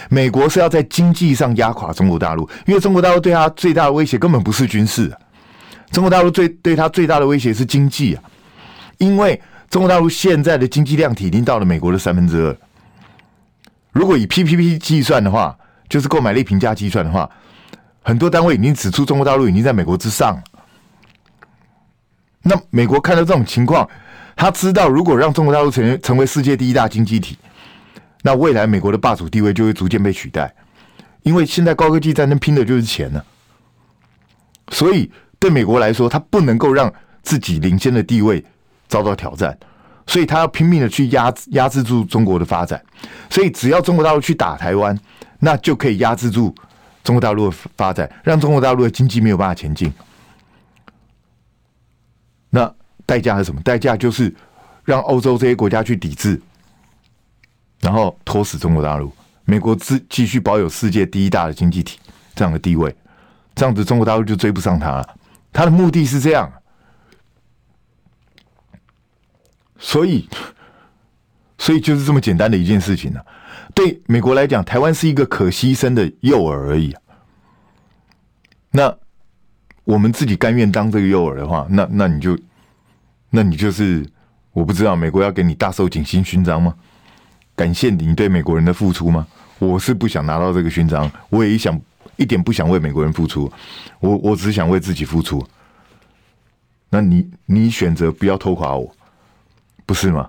[0.09, 5.13] 美国是要在经济上压垮中国大陆，因为中国大陆对他最大的威胁根本不是军事，
[5.91, 8.23] 中国大陆最对他最大的威胁是经济啊，
[8.99, 9.39] 因为
[9.69, 12.57] 中国大陆现在的经济量体已经到了美国的三分之二。
[13.93, 15.59] 如果以 PPP 计算的话，
[15.89, 17.29] 就是购买力平价计算的话，
[18.03, 20.41] 很多单位已经指出中国大陆已经在美国之上。
[22.43, 23.87] 那美国看到这种情况，
[24.39, 27.37] 他知道如果让中国大陆成成为世界第一大经济体。
[28.23, 30.55] 那未来美国的霸主地位就会逐渐被取代，
[31.23, 33.21] 因为现在高科技战争拼的就是钱呢。
[34.71, 35.11] 所以
[35.41, 38.45] 对美国来说，他不能够让自己领先的地位
[38.87, 39.57] 遭到挑战，
[40.07, 42.81] 所以他要拼命的去压压制住中国的发展。
[43.29, 44.97] 所以只要中国大陆去打台湾，
[45.41, 46.55] 那就可以压制住
[47.03, 49.93] 中国大陆的发展，让中国大陆的经济没有办法前进。
[52.51, 52.73] 那
[53.09, 53.59] 代价是什么？
[53.63, 54.35] 代价就是
[54.85, 56.39] 让欧洲这些国家去抵制。
[57.81, 59.13] 然后拖死中国大陆，
[59.45, 61.97] 美国继继续保有世界第一大的经济体
[62.35, 62.93] 这样的地位，
[63.55, 65.17] 这样子中国大陆就追不上他了。
[65.53, 66.53] 他的目的是这样，
[69.79, 70.29] 所以，
[71.57, 73.27] 所以就是这么简单的一件事情呢、啊。
[73.75, 76.93] 对美国来讲，台湾是一个可牺牲的诱饵而已。
[78.73, 78.93] 那
[79.85, 82.37] 我们自己甘愿当这个诱饵的话，那那你就，
[83.31, 84.07] 那你就是
[84.53, 86.75] 我不知道，美国要给你大綬锦星勋章吗？
[87.55, 89.27] 感谢你对美国人的付出吗？
[89.59, 91.81] 我是不想拿到这个勋章，我也想
[92.17, 93.51] 一点不想为美国人付出，
[94.01, 95.45] 我我只想为自己付出。
[96.91, 98.95] 那你你选择不要拖垮我，
[99.85, 100.29] 不是吗？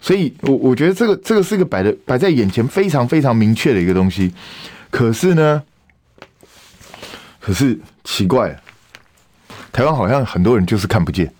[0.00, 4.32] 所以，我我觉得这个这个是个摆的摆在眼前非常非常明确的一个东西。
[4.90, 5.62] 可是呢，
[7.40, 8.58] 可是奇怪，
[9.72, 11.32] 台湾好像很多人就是看不见，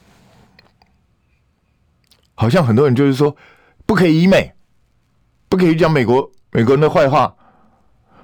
[2.36, 3.36] 好像很多人就是说
[3.84, 4.52] 不可以医美。
[5.48, 7.32] 不可以讲美国美国人的坏话，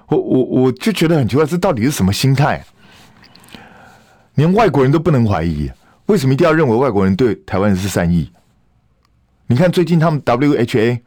[0.08, 2.62] 我我我就觉得很奇怪，这到底是什么心态？
[4.34, 5.70] 连外国人都不能怀疑，
[6.06, 8.28] 为什么一定要认为外国人对台湾人是善意？
[9.46, 11.00] 你看最近他们 WHA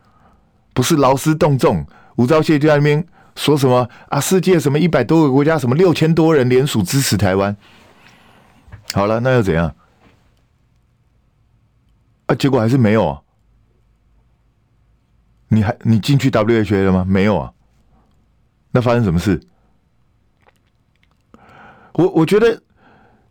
[0.74, 1.86] 不是劳师动众，
[2.16, 4.18] 吴钊燮就在那边说什么啊？
[4.18, 7.56] 世界什么一百多个国家，什么六千多人联署支持台湾。
[8.94, 9.76] 好了，那又怎样？
[12.28, 13.22] 啊，结果还是没有啊。
[15.48, 17.06] 你还你进去 WHA 了吗？
[17.08, 17.54] 没有啊。
[18.72, 19.42] 那发生什么事？
[21.94, 22.62] 我我觉得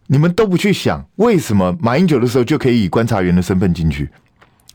[0.06, 4.10] 你们都不去想，为什么马英九的时候就可以以观察员的身份进去，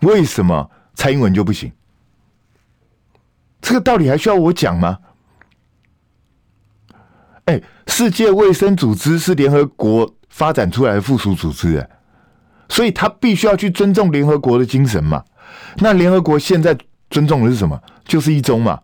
[0.01, 1.72] 为什么蔡英文就不行？
[3.61, 4.99] 这个道理还需要我讲吗？
[7.45, 11.89] 哎，世界卫生组织是联合国发展出来的附属组织，哎，
[12.70, 15.24] 所以他必须要去尊重联合国的精神嘛。
[15.78, 16.78] 那联合国现在。
[17.11, 17.82] 尊重的是什么？
[18.05, 18.80] 就是一中嘛。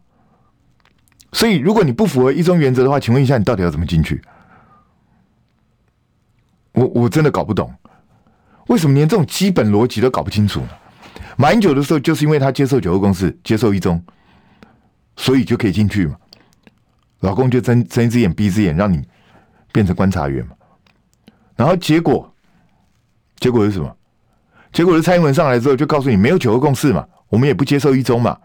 [1.31, 4.19] 所以，如果你不符合一中原则的话，请问一下，你到底要怎么进去？
[6.71, 7.71] 我我真的搞不懂，
[8.65, 10.69] 为什么连这种基本逻辑都搞不清楚呢？
[11.37, 14.03] 马英九的时候，就是因为他接受九二共识，接受一中，
[15.15, 16.15] 所以就可以进去嘛。
[17.19, 19.07] 老公就睁睁一只眼闭一只眼，让你
[19.71, 20.53] 变成观察员嘛。
[21.55, 22.34] 然后结果，
[23.37, 23.95] 结果是什么？
[24.71, 27.07] 结果是蔡英文上来之后，就告诉你没有九二共识嘛。
[27.29, 28.37] 我们也不接受一中嘛，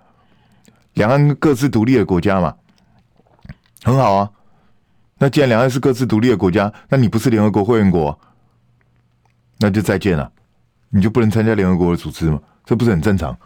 [0.95, 2.55] 两岸各自独立的国家嘛，
[3.82, 4.30] 很好啊。
[5.18, 8.18] 那既然两岸是各自独立的国家，那你不是联合国会员国，
[9.59, 10.32] 那就再见了，
[10.88, 12.41] 你就不能参加联合国的组织吗？
[12.64, 13.36] 这不是很正常？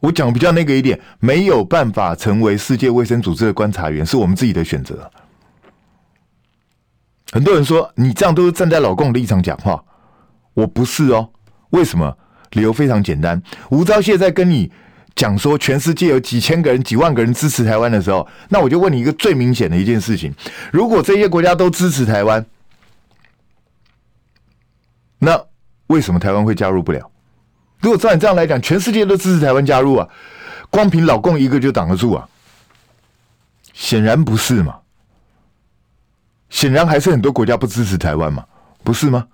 [0.00, 5.10] 我讲比较那个一点，没有办法成为世界卫生组织的观察员，是我们自己的选择。
[7.32, 9.82] 很多人说你这样都是站在老共的立场讲话，
[10.54, 11.30] 我不是哦，
[11.70, 12.16] 为什么？
[12.52, 14.70] 理由非常简单，吴钊燮在跟你
[15.14, 20.30] 讲说全世界有几千个人、几万个人支持台湾的时候，那我就问你一个最明显的一件事情：
[20.70, 22.44] 如果这些国家都支持台湾，
[25.18, 25.42] 那
[25.86, 27.10] 为什么台湾会加入不了？
[27.80, 30.06] 如果照你这样来讲，全世界都支持台湾加入啊，
[30.68, 32.28] 光凭老共一个就挡得住啊？
[33.72, 34.78] 显然不是嘛，
[36.52, 38.44] 显然还是很多国家不支持台湾嘛，
[38.84, 39.26] 不是吗？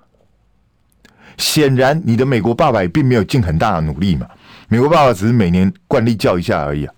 [1.37, 4.27] 显然，你的美国爸爸也并没有尽很大的努力嘛。
[4.69, 6.95] 美国爸爸只是每年惯例叫一下而已啊。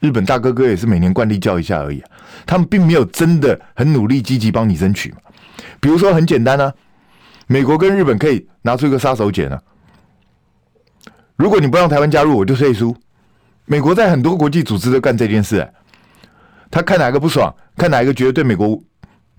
[0.00, 2.02] 日本大哥哥也是每年惯例叫一下而已。
[2.46, 5.18] 他们并没有真的很努力、积极帮你争取嘛。
[5.78, 6.72] 比如说，很简单啊，
[7.46, 9.58] 美国跟日本可以拿出一个杀手锏呢。
[11.36, 12.96] 如果你不让台湾加入，我就退出。
[13.66, 15.70] 美国在很多国际组织都干这件事，
[16.70, 18.82] 他看哪个不爽，看哪一个觉得对美国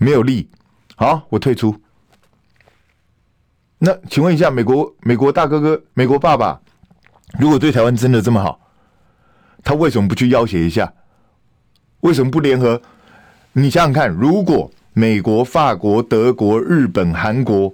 [0.02, 0.50] 没有利，
[0.96, 1.80] 好，我退出。
[3.78, 6.60] 那请问一下，美国美国大哥哥、美国爸爸，
[7.38, 8.60] 如果对台湾真的这么好，
[9.64, 10.92] 他为什么不去要挟一下？
[12.00, 12.82] 为什么不联合？
[13.54, 17.72] 你想想看，如果美国、法国、德国、日本、韩国，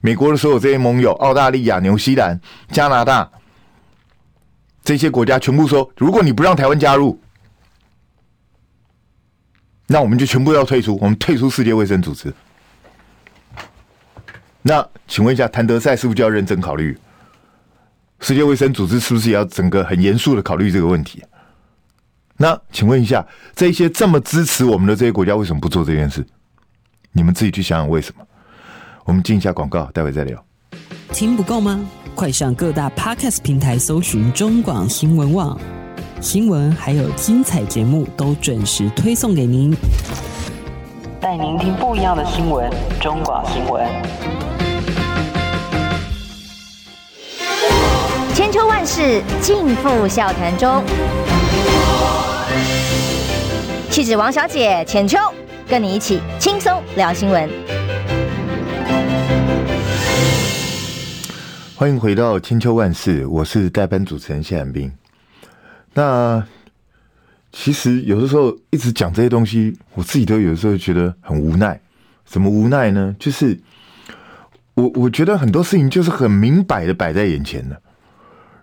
[0.00, 2.40] 美国的所有这些盟友，澳大利亚、纽西兰、
[2.70, 3.30] 加拿大。
[4.82, 7.20] 这些国家全部说，如果你不让台湾加入，
[9.90, 12.32] 那我们就全部要退出，我们退出世界卫生组织。
[14.60, 16.96] 那请问一下，谭德赛是不是就要认真考虑？
[18.20, 21.22] 世界卫生组织是不是也要整个很严肃的考虑这个问题？
[22.36, 23.26] 那请问一下，
[23.56, 26.24] 这些这么支持我们的这些国家，为什么不做这件事？
[27.12, 28.24] 你们自己去想想为什么。
[29.04, 30.44] 我们进一下广告，待会再聊。
[31.12, 31.80] 听不够吗？
[32.14, 35.58] 快上各大 Podcast 平台搜寻中广新闻网
[36.20, 39.72] 新闻，还有精彩节目都准时推送给您，
[41.20, 42.68] 带您听不一样的新闻。
[43.00, 43.86] 中广新闻，
[48.34, 50.82] 千秋万世尽付笑谈中。
[53.88, 55.16] 气质王小姐浅秋，
[55.68, 57.48] 跟你一起轻松聊新闻。
[61.76, 64.92] 欢迎回到千秋万世，我是代班主持人谢寒冰。
[65.98, 66.46] 那
[67.50, 71.80] 其实有的时候一直讲这些东西，我自己都有时候觉得很无奈。
[72.24, 73.16] 怎么无奈呢？
[73.18, 73.58] 就是
[74.74, 77.76] 我我觉得很多事情就是很明摆的摆在眼前了，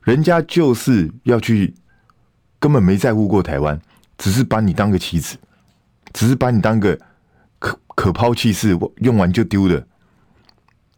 [0.04, 1.74] 人家就是要去，
[2.58, 3.78] 根本没在乎过台湾，
[4.18, 5.36] 只是把你当个棋子，
[6.14, 6.98] 只是把你当个
[7.60, 9.86] 可可抛弃式用完就丢的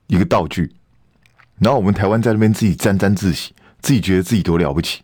[0.06, 0.72] 一个道具。
[1.58, 5.02] 然后我们台湾在那边自己沾沾自喜，自己觉得自己多了不起。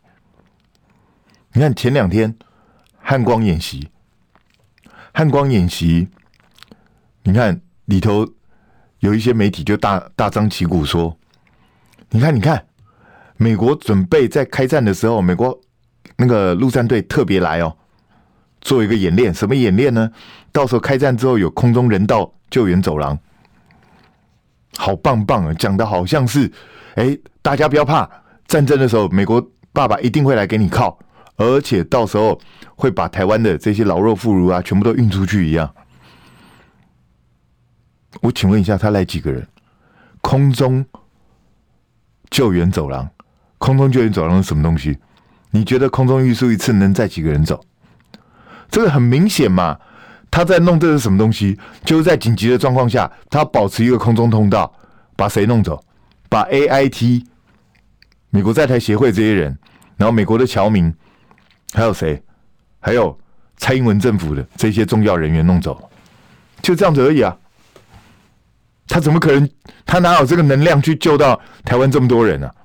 [1.54, 2.36] 你看前两天
[3.00, 3.88] 汉光演习，
[5.14, 6.08] 汉光演习，
[7.22, 8.28] 你看里头
[9.00, 11.16] 有一些媒体就大大张旗鼓说，
[12.10, 12.66] 你看你看，
[13.38, 15.60] 美国准备在开战的时候，美国
[16.18, 17.78] 那个陆战队特别来哦，
[18.62, 20.12] 做一个演练，什么演练呢？
[20.52, 23.18] 到时候开战之后有空中人道救援走廊。
[24.76, 25.54] 好棒棒啊！
[25.54, 26.52] 讲的好像是，
[26.96, 28.10] 哎，大家不要怕，
[28.48, 29.40] 战争的时候，美国
[29.72, 30.98] 爸爸一定会来给你靠，
[31.36, 32.40] 而且到时候
[32.76, 35.74] 会把台湾的这些老弱妇孺啊，全部都运出去一样。
[38.22, 39.48] 我请问一下，他来几个人？
[40.22, 40.86] 空中
[42.30, 43.10] 救援走廊，
[43.58, 44.98] 空中救援走廊是什么东西？
[45.52, 47.64] 你觉得空中运输一次能载几个人走？
[48.70, 49.80] 这个很明显嘛。
[50.32, 51.60] 他在弄这是什么东西？
[51.86, 54.74] 就是在紧急的状况下，他保持一个空中通道，
[55.16, 55.84] 把谁弄走？
[56.28, 57.24] 把 AIT
[58.32, 59.56] 美国在台协会这些人，
[59.96, 60.92] 然后美国的侨民，
[61.74, 62.22] 还有谁？
[62.80, 63.18] 还有
[63.58, 65.90] 蔡英文政府的这些重要人员弄走，
[66.62, 67.36] 就这样子而已啊！
[68.88, 69.50] 他怎么可能？
[69.86, 72.56] 他哪有这个能量去救到台湾这么多人呢、啊？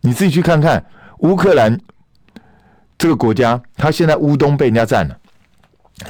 [0.00, 0.84] 你自己去看看
[1.18, 1.78] 乌克兰
[2.96, 5.18] 这个国家，他现在乌东被人家占了。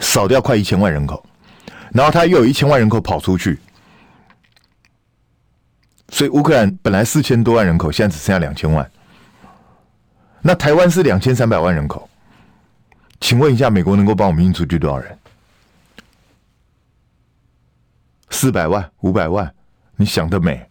[0.01, 1.23] 少掉快一千万人口，
[1.93, 3.59] 然后他又有一千万人口跑出去，
[6.09, 8.91] 所以乌克兰本来四千多万人口，现在只剩下两千万。
[10.43, 12.09] 那台湾是两千三百万人口，
[13.21, 15.17] 请问一下，美国能够帮我们运出去多少人？
[18.31, 19.55] 四百万、五百万？
[19.95, 20.69] 你想得美，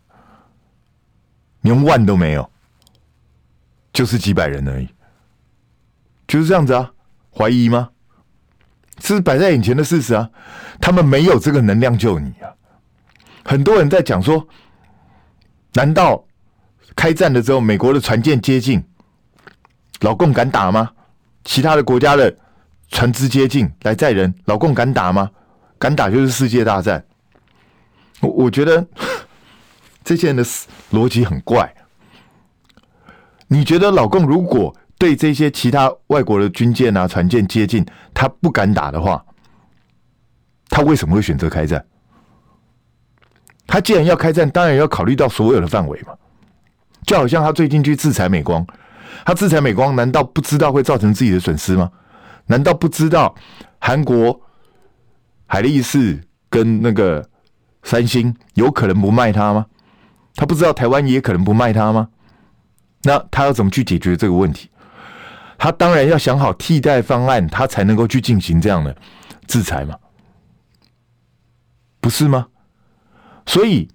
[1.62, 2.52] 连万都没有，
[3.94, 4.90] 就是几百人而已，
[6.28, 6.92] 就是这样子啊？
[7.34, 7.90] 怀疑吗？
[8.98, 10.30] 这是摆在眼前的事实啊！
[10.82, 12.52] 他们没有这个能量救你啊！
[13.46, 14.46] 很多人在讲说，
[15.74, 16.24] 难道
[16.96, 18.84] 开战的时候，美国的船舰接近，
[20.02, 20.92] 老共敢打吗？
[21.44, 22.36] 其他的国家的
[22.90, 25.32] 船只接近来载人，老共敢打吗？
[25.80, 27.04] 敢打就是世界大战。
[28.20, 28.86] 我我觉得
[30.04, 30.44] 这些人的
[30.92, 31.74] 逻辑很怪。
[33.48, 34.76] 你觉得老共如果？
[34.98, 37.84] 对这些其他外国的军舰啊、船舰接近，
[38.14, 39.26] 他不敢打的话，
[40.70, 41.84] 他为什么会选择开战？
[43.66, 46.14] 他既然要开战，当然要考虑到所有的范围嘛。
[47.08, 48.64] 就好像他最近去制裁美光，
[49.26, 51.92] 他制裁美光，难道不知道会造成自己的损失吗？
[52.48, 53.34] 难道不知道
[53.80, 54.42] 韩国
[55.46, 57.28] 海力士跟那个
[57.84, 59.66] 三星有可能不卖他吗？
[60.36, 62.10] 他不知道台湾也可能不卖他吗？
[63.04, 64.70] 那他要怎么去解决这个问题？
[65.58, 68.96] 他当然要想好替代方案，他才能够去进行这样的
[69.46, 69.96] 制裁嘛，
[72.00, 72.48] 不是吗？
[73.46, 73.88] 所以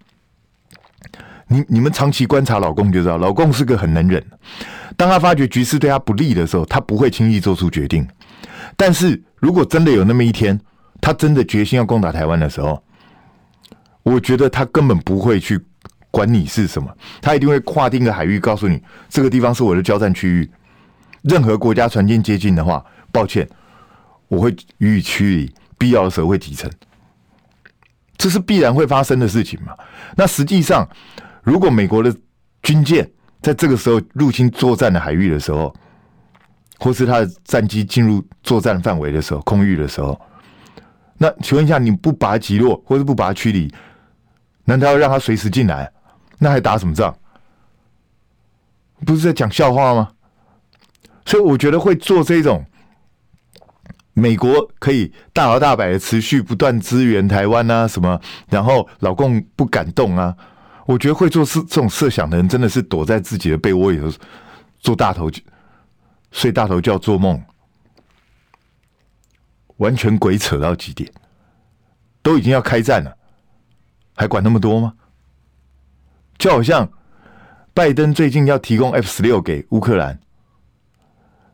[1.48, 4.22] 你你们长期观察老公就知道，老公是个很能忍。
[4.96, 8.06] 当他发觉局势对他不利的时候，他不会轻易做出决定。
[8.76, 10.58] 但是如果真的有那么一天，
[11.00, 12.82] 他真的决心要攻打台湾的时候，
[14.02, 15.60] 我觉得他根本不会去
[16.10, 16.90] 管你是什么，
[17.20, 20.50] 他一定会划定个海域，告诉你这个地方是我的交战区域。
[21.22, 23.48] 任何国家船舰接近的话，抱歉，
[24.28, 26.70] 我会予以驱离，必要的时候会击沉。
[28.16, 29.74] 这是必然会发生的事情嘛？
[30.16, 30.88] 那实际上，
[31.46, 32.12] 如果美国的
[32.60, 33.08] 军舰
[33.40, 35.72] 在这个时候入侵作战的海域的时候，
[36.80, 40.20] 或是他的战机进入作战范围的时候，空域的时候，
[41.18, 43.72] 那请问一下，你不把它击落，或是不把它驱离，
[44.64, 45.88] 难道要让他随时进来？
[46.38, 47.16] 那还打什么仗？
[49.06, 50.08] 不是在讲笑话吗？
[51.24, 52.66] 所以我觉得会做这种。
[54.14, 58.20] 美国可以大摇大摆的持续不断支援台湾啊，什么？
[58.48, 60.34] 然后老共不敢动啊。
[60.86, 64.10] 我觉得会做这这种设想的人，真的是躲在自己的被窝里头
[64.78, 65.30] 做大头
[66.30, 67.42] 睡大头觉做梦，
[69.76, 71.12] 完全鬼扯到极点。
[72.22, 73.16] 都已经要开战了，
[74.14, 74.94] 还管那么多吗？
[76.38, 76.88] 就好像
[77.74, 80.18] 拜登最近要提供 F 十六给乌克兰，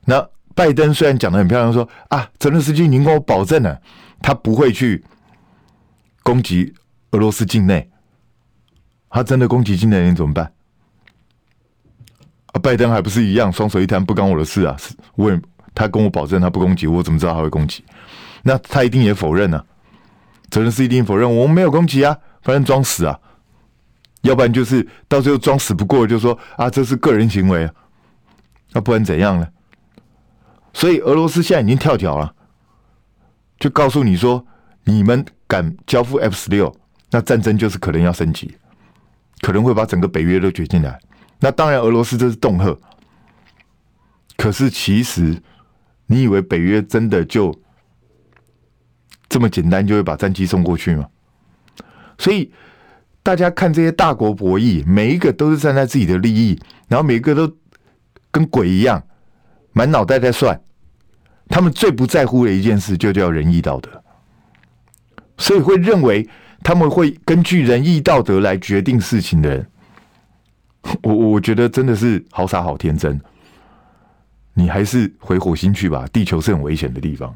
[0.04, 0.28] 那。
[0.54, 3.80] 拜登虽然讲的很漂亮，说啊，泽连斯基，您跟我保证了，
[4.20, 5.02] 他不会去
[6.22, 6.74] 攻击
[7.12, 7.90] 俄罗斯境内。
[9.12, 10.50] 他真的攻击境内，你怎么办？
[12.46, 14.74] 啊，拜登还不是一样，双手一摊，不干我的事啊！
[15.14, 15.38] 我也
[15.74, 17.84] 他跟我保证他不攻击，我怎么知道他会攻击？
[18.42, 19.64] 那他一定也否认呢、啊。
[20.50, 23.18] 泽连斯一定否认，我们没有攻击啊，反正装死啊。
[24.22, 27.74] 要不然就是到最后装死不过，就说啊，这是个人行为啊。
[28.72, 29.46] 那不然怎样呢？
[30.72, 32.34] 所以俄罗斯现在已经跳脚了，
[33.58, 34.46] 就告诉你说，
[34.84, 36.74] 你们敢交付 F 十六，
[37.10, 38.56] 那战争就是可能要升级，
[39.42, 40.98] 可能会把整个北约都卷进来。
[41.40, 42.74] 那当然，俄罗斯这是恫吓。
[44.38, 45.36] 可是其实，
[46.06, 47.54] 你以为北约真的就
[49.28, 51.06] 这么简单就会把战机送过去吗？
[52.18, 52.50] 所以
[53.22, 57.52] 大家看这些大国博弈，每一个都是站在自己的利益，然后每一个都
[58.30, 59.02] 跟鬼一样。
[59.72, 60.60] 满脑袋在算，
[61.48, 64.04] 他们最不在乎的一件事就叫仁义道德，
[65.38, 66.28] 所以会认为
[66.62, 69.66] 他们会根据仁义道德来决定事情的人，
[71.02, 73.20] 我我觉得真的是好傻好天真。
[74.54, 77.34] 你还是回火星去吧，地球是很危险的地方。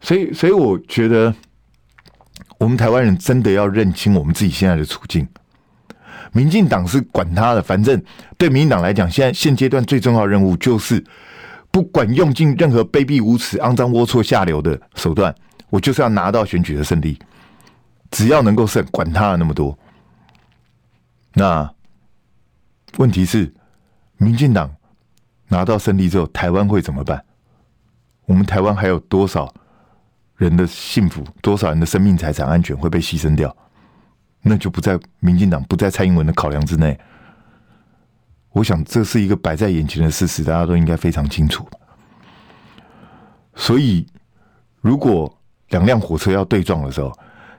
[0.00, 1.34] 所以，所以我觉得
[2.58, 5.26] 我们台湾人真的要认清我们自己现在的处境。
[6.32, 8.02] 民进党是管他的，反正
[8.36, 11.02] 对民进党来讲，现在现阶段最重要任务就是，
[11.70, 15.34] 不管用尽任何卑鄙无耻、肮脏龌龊、下流的手段，
[15.70, 17.18] 我就是要拿到选举的胜利。
[18.12, 19.76] 只要能够胜，管他那么多。
[21.32, 21.68] 那
[22.98, 23.52] 问题是，
[24.18, 24.70] 民进党
[25.48, 27.24] 拿到胜利之后，台湾会怎么办？
[28.26, 29.52] 我们台湾还有多少
[30.36, 33.54] 人的幸福，多少人的生命财产安全会被牺牲掉？
[34.42, 36.98] 那就不在民进党、不在蔡英文的考量之内。
[38.50, 41.66] 我想这是一个摆在眼前的事实，大家都应该非常清楚。
[43.54, 44.06] 所以，
[44.82, 45.34] 如果
[45.70, 47.10] 两辆火车要对撞的时候，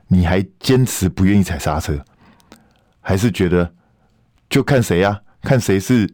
[0.08, 2.04] 你还坚持不愿意踩刹车，
[3.00, 3.74] 还是觉得
[4.50, 5.20] 就看谁啊？
[5.42, 6.08] 看谁是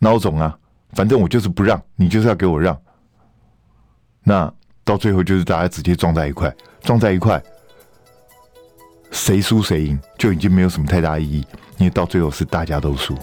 [0.00, 0.58] 孬种啊？
[0.92, 2.80] 反正我就是不让，你就是要给我让。
[4.22, 4.52] 那
[4.84, 7.42] 到最后就是大家直接撞在一块，撞在一块。
[9.10, 11.46] 谁输谁赢就已经没有什么太大意义，
[11.78, 13.16] 因为到最后是大家都输。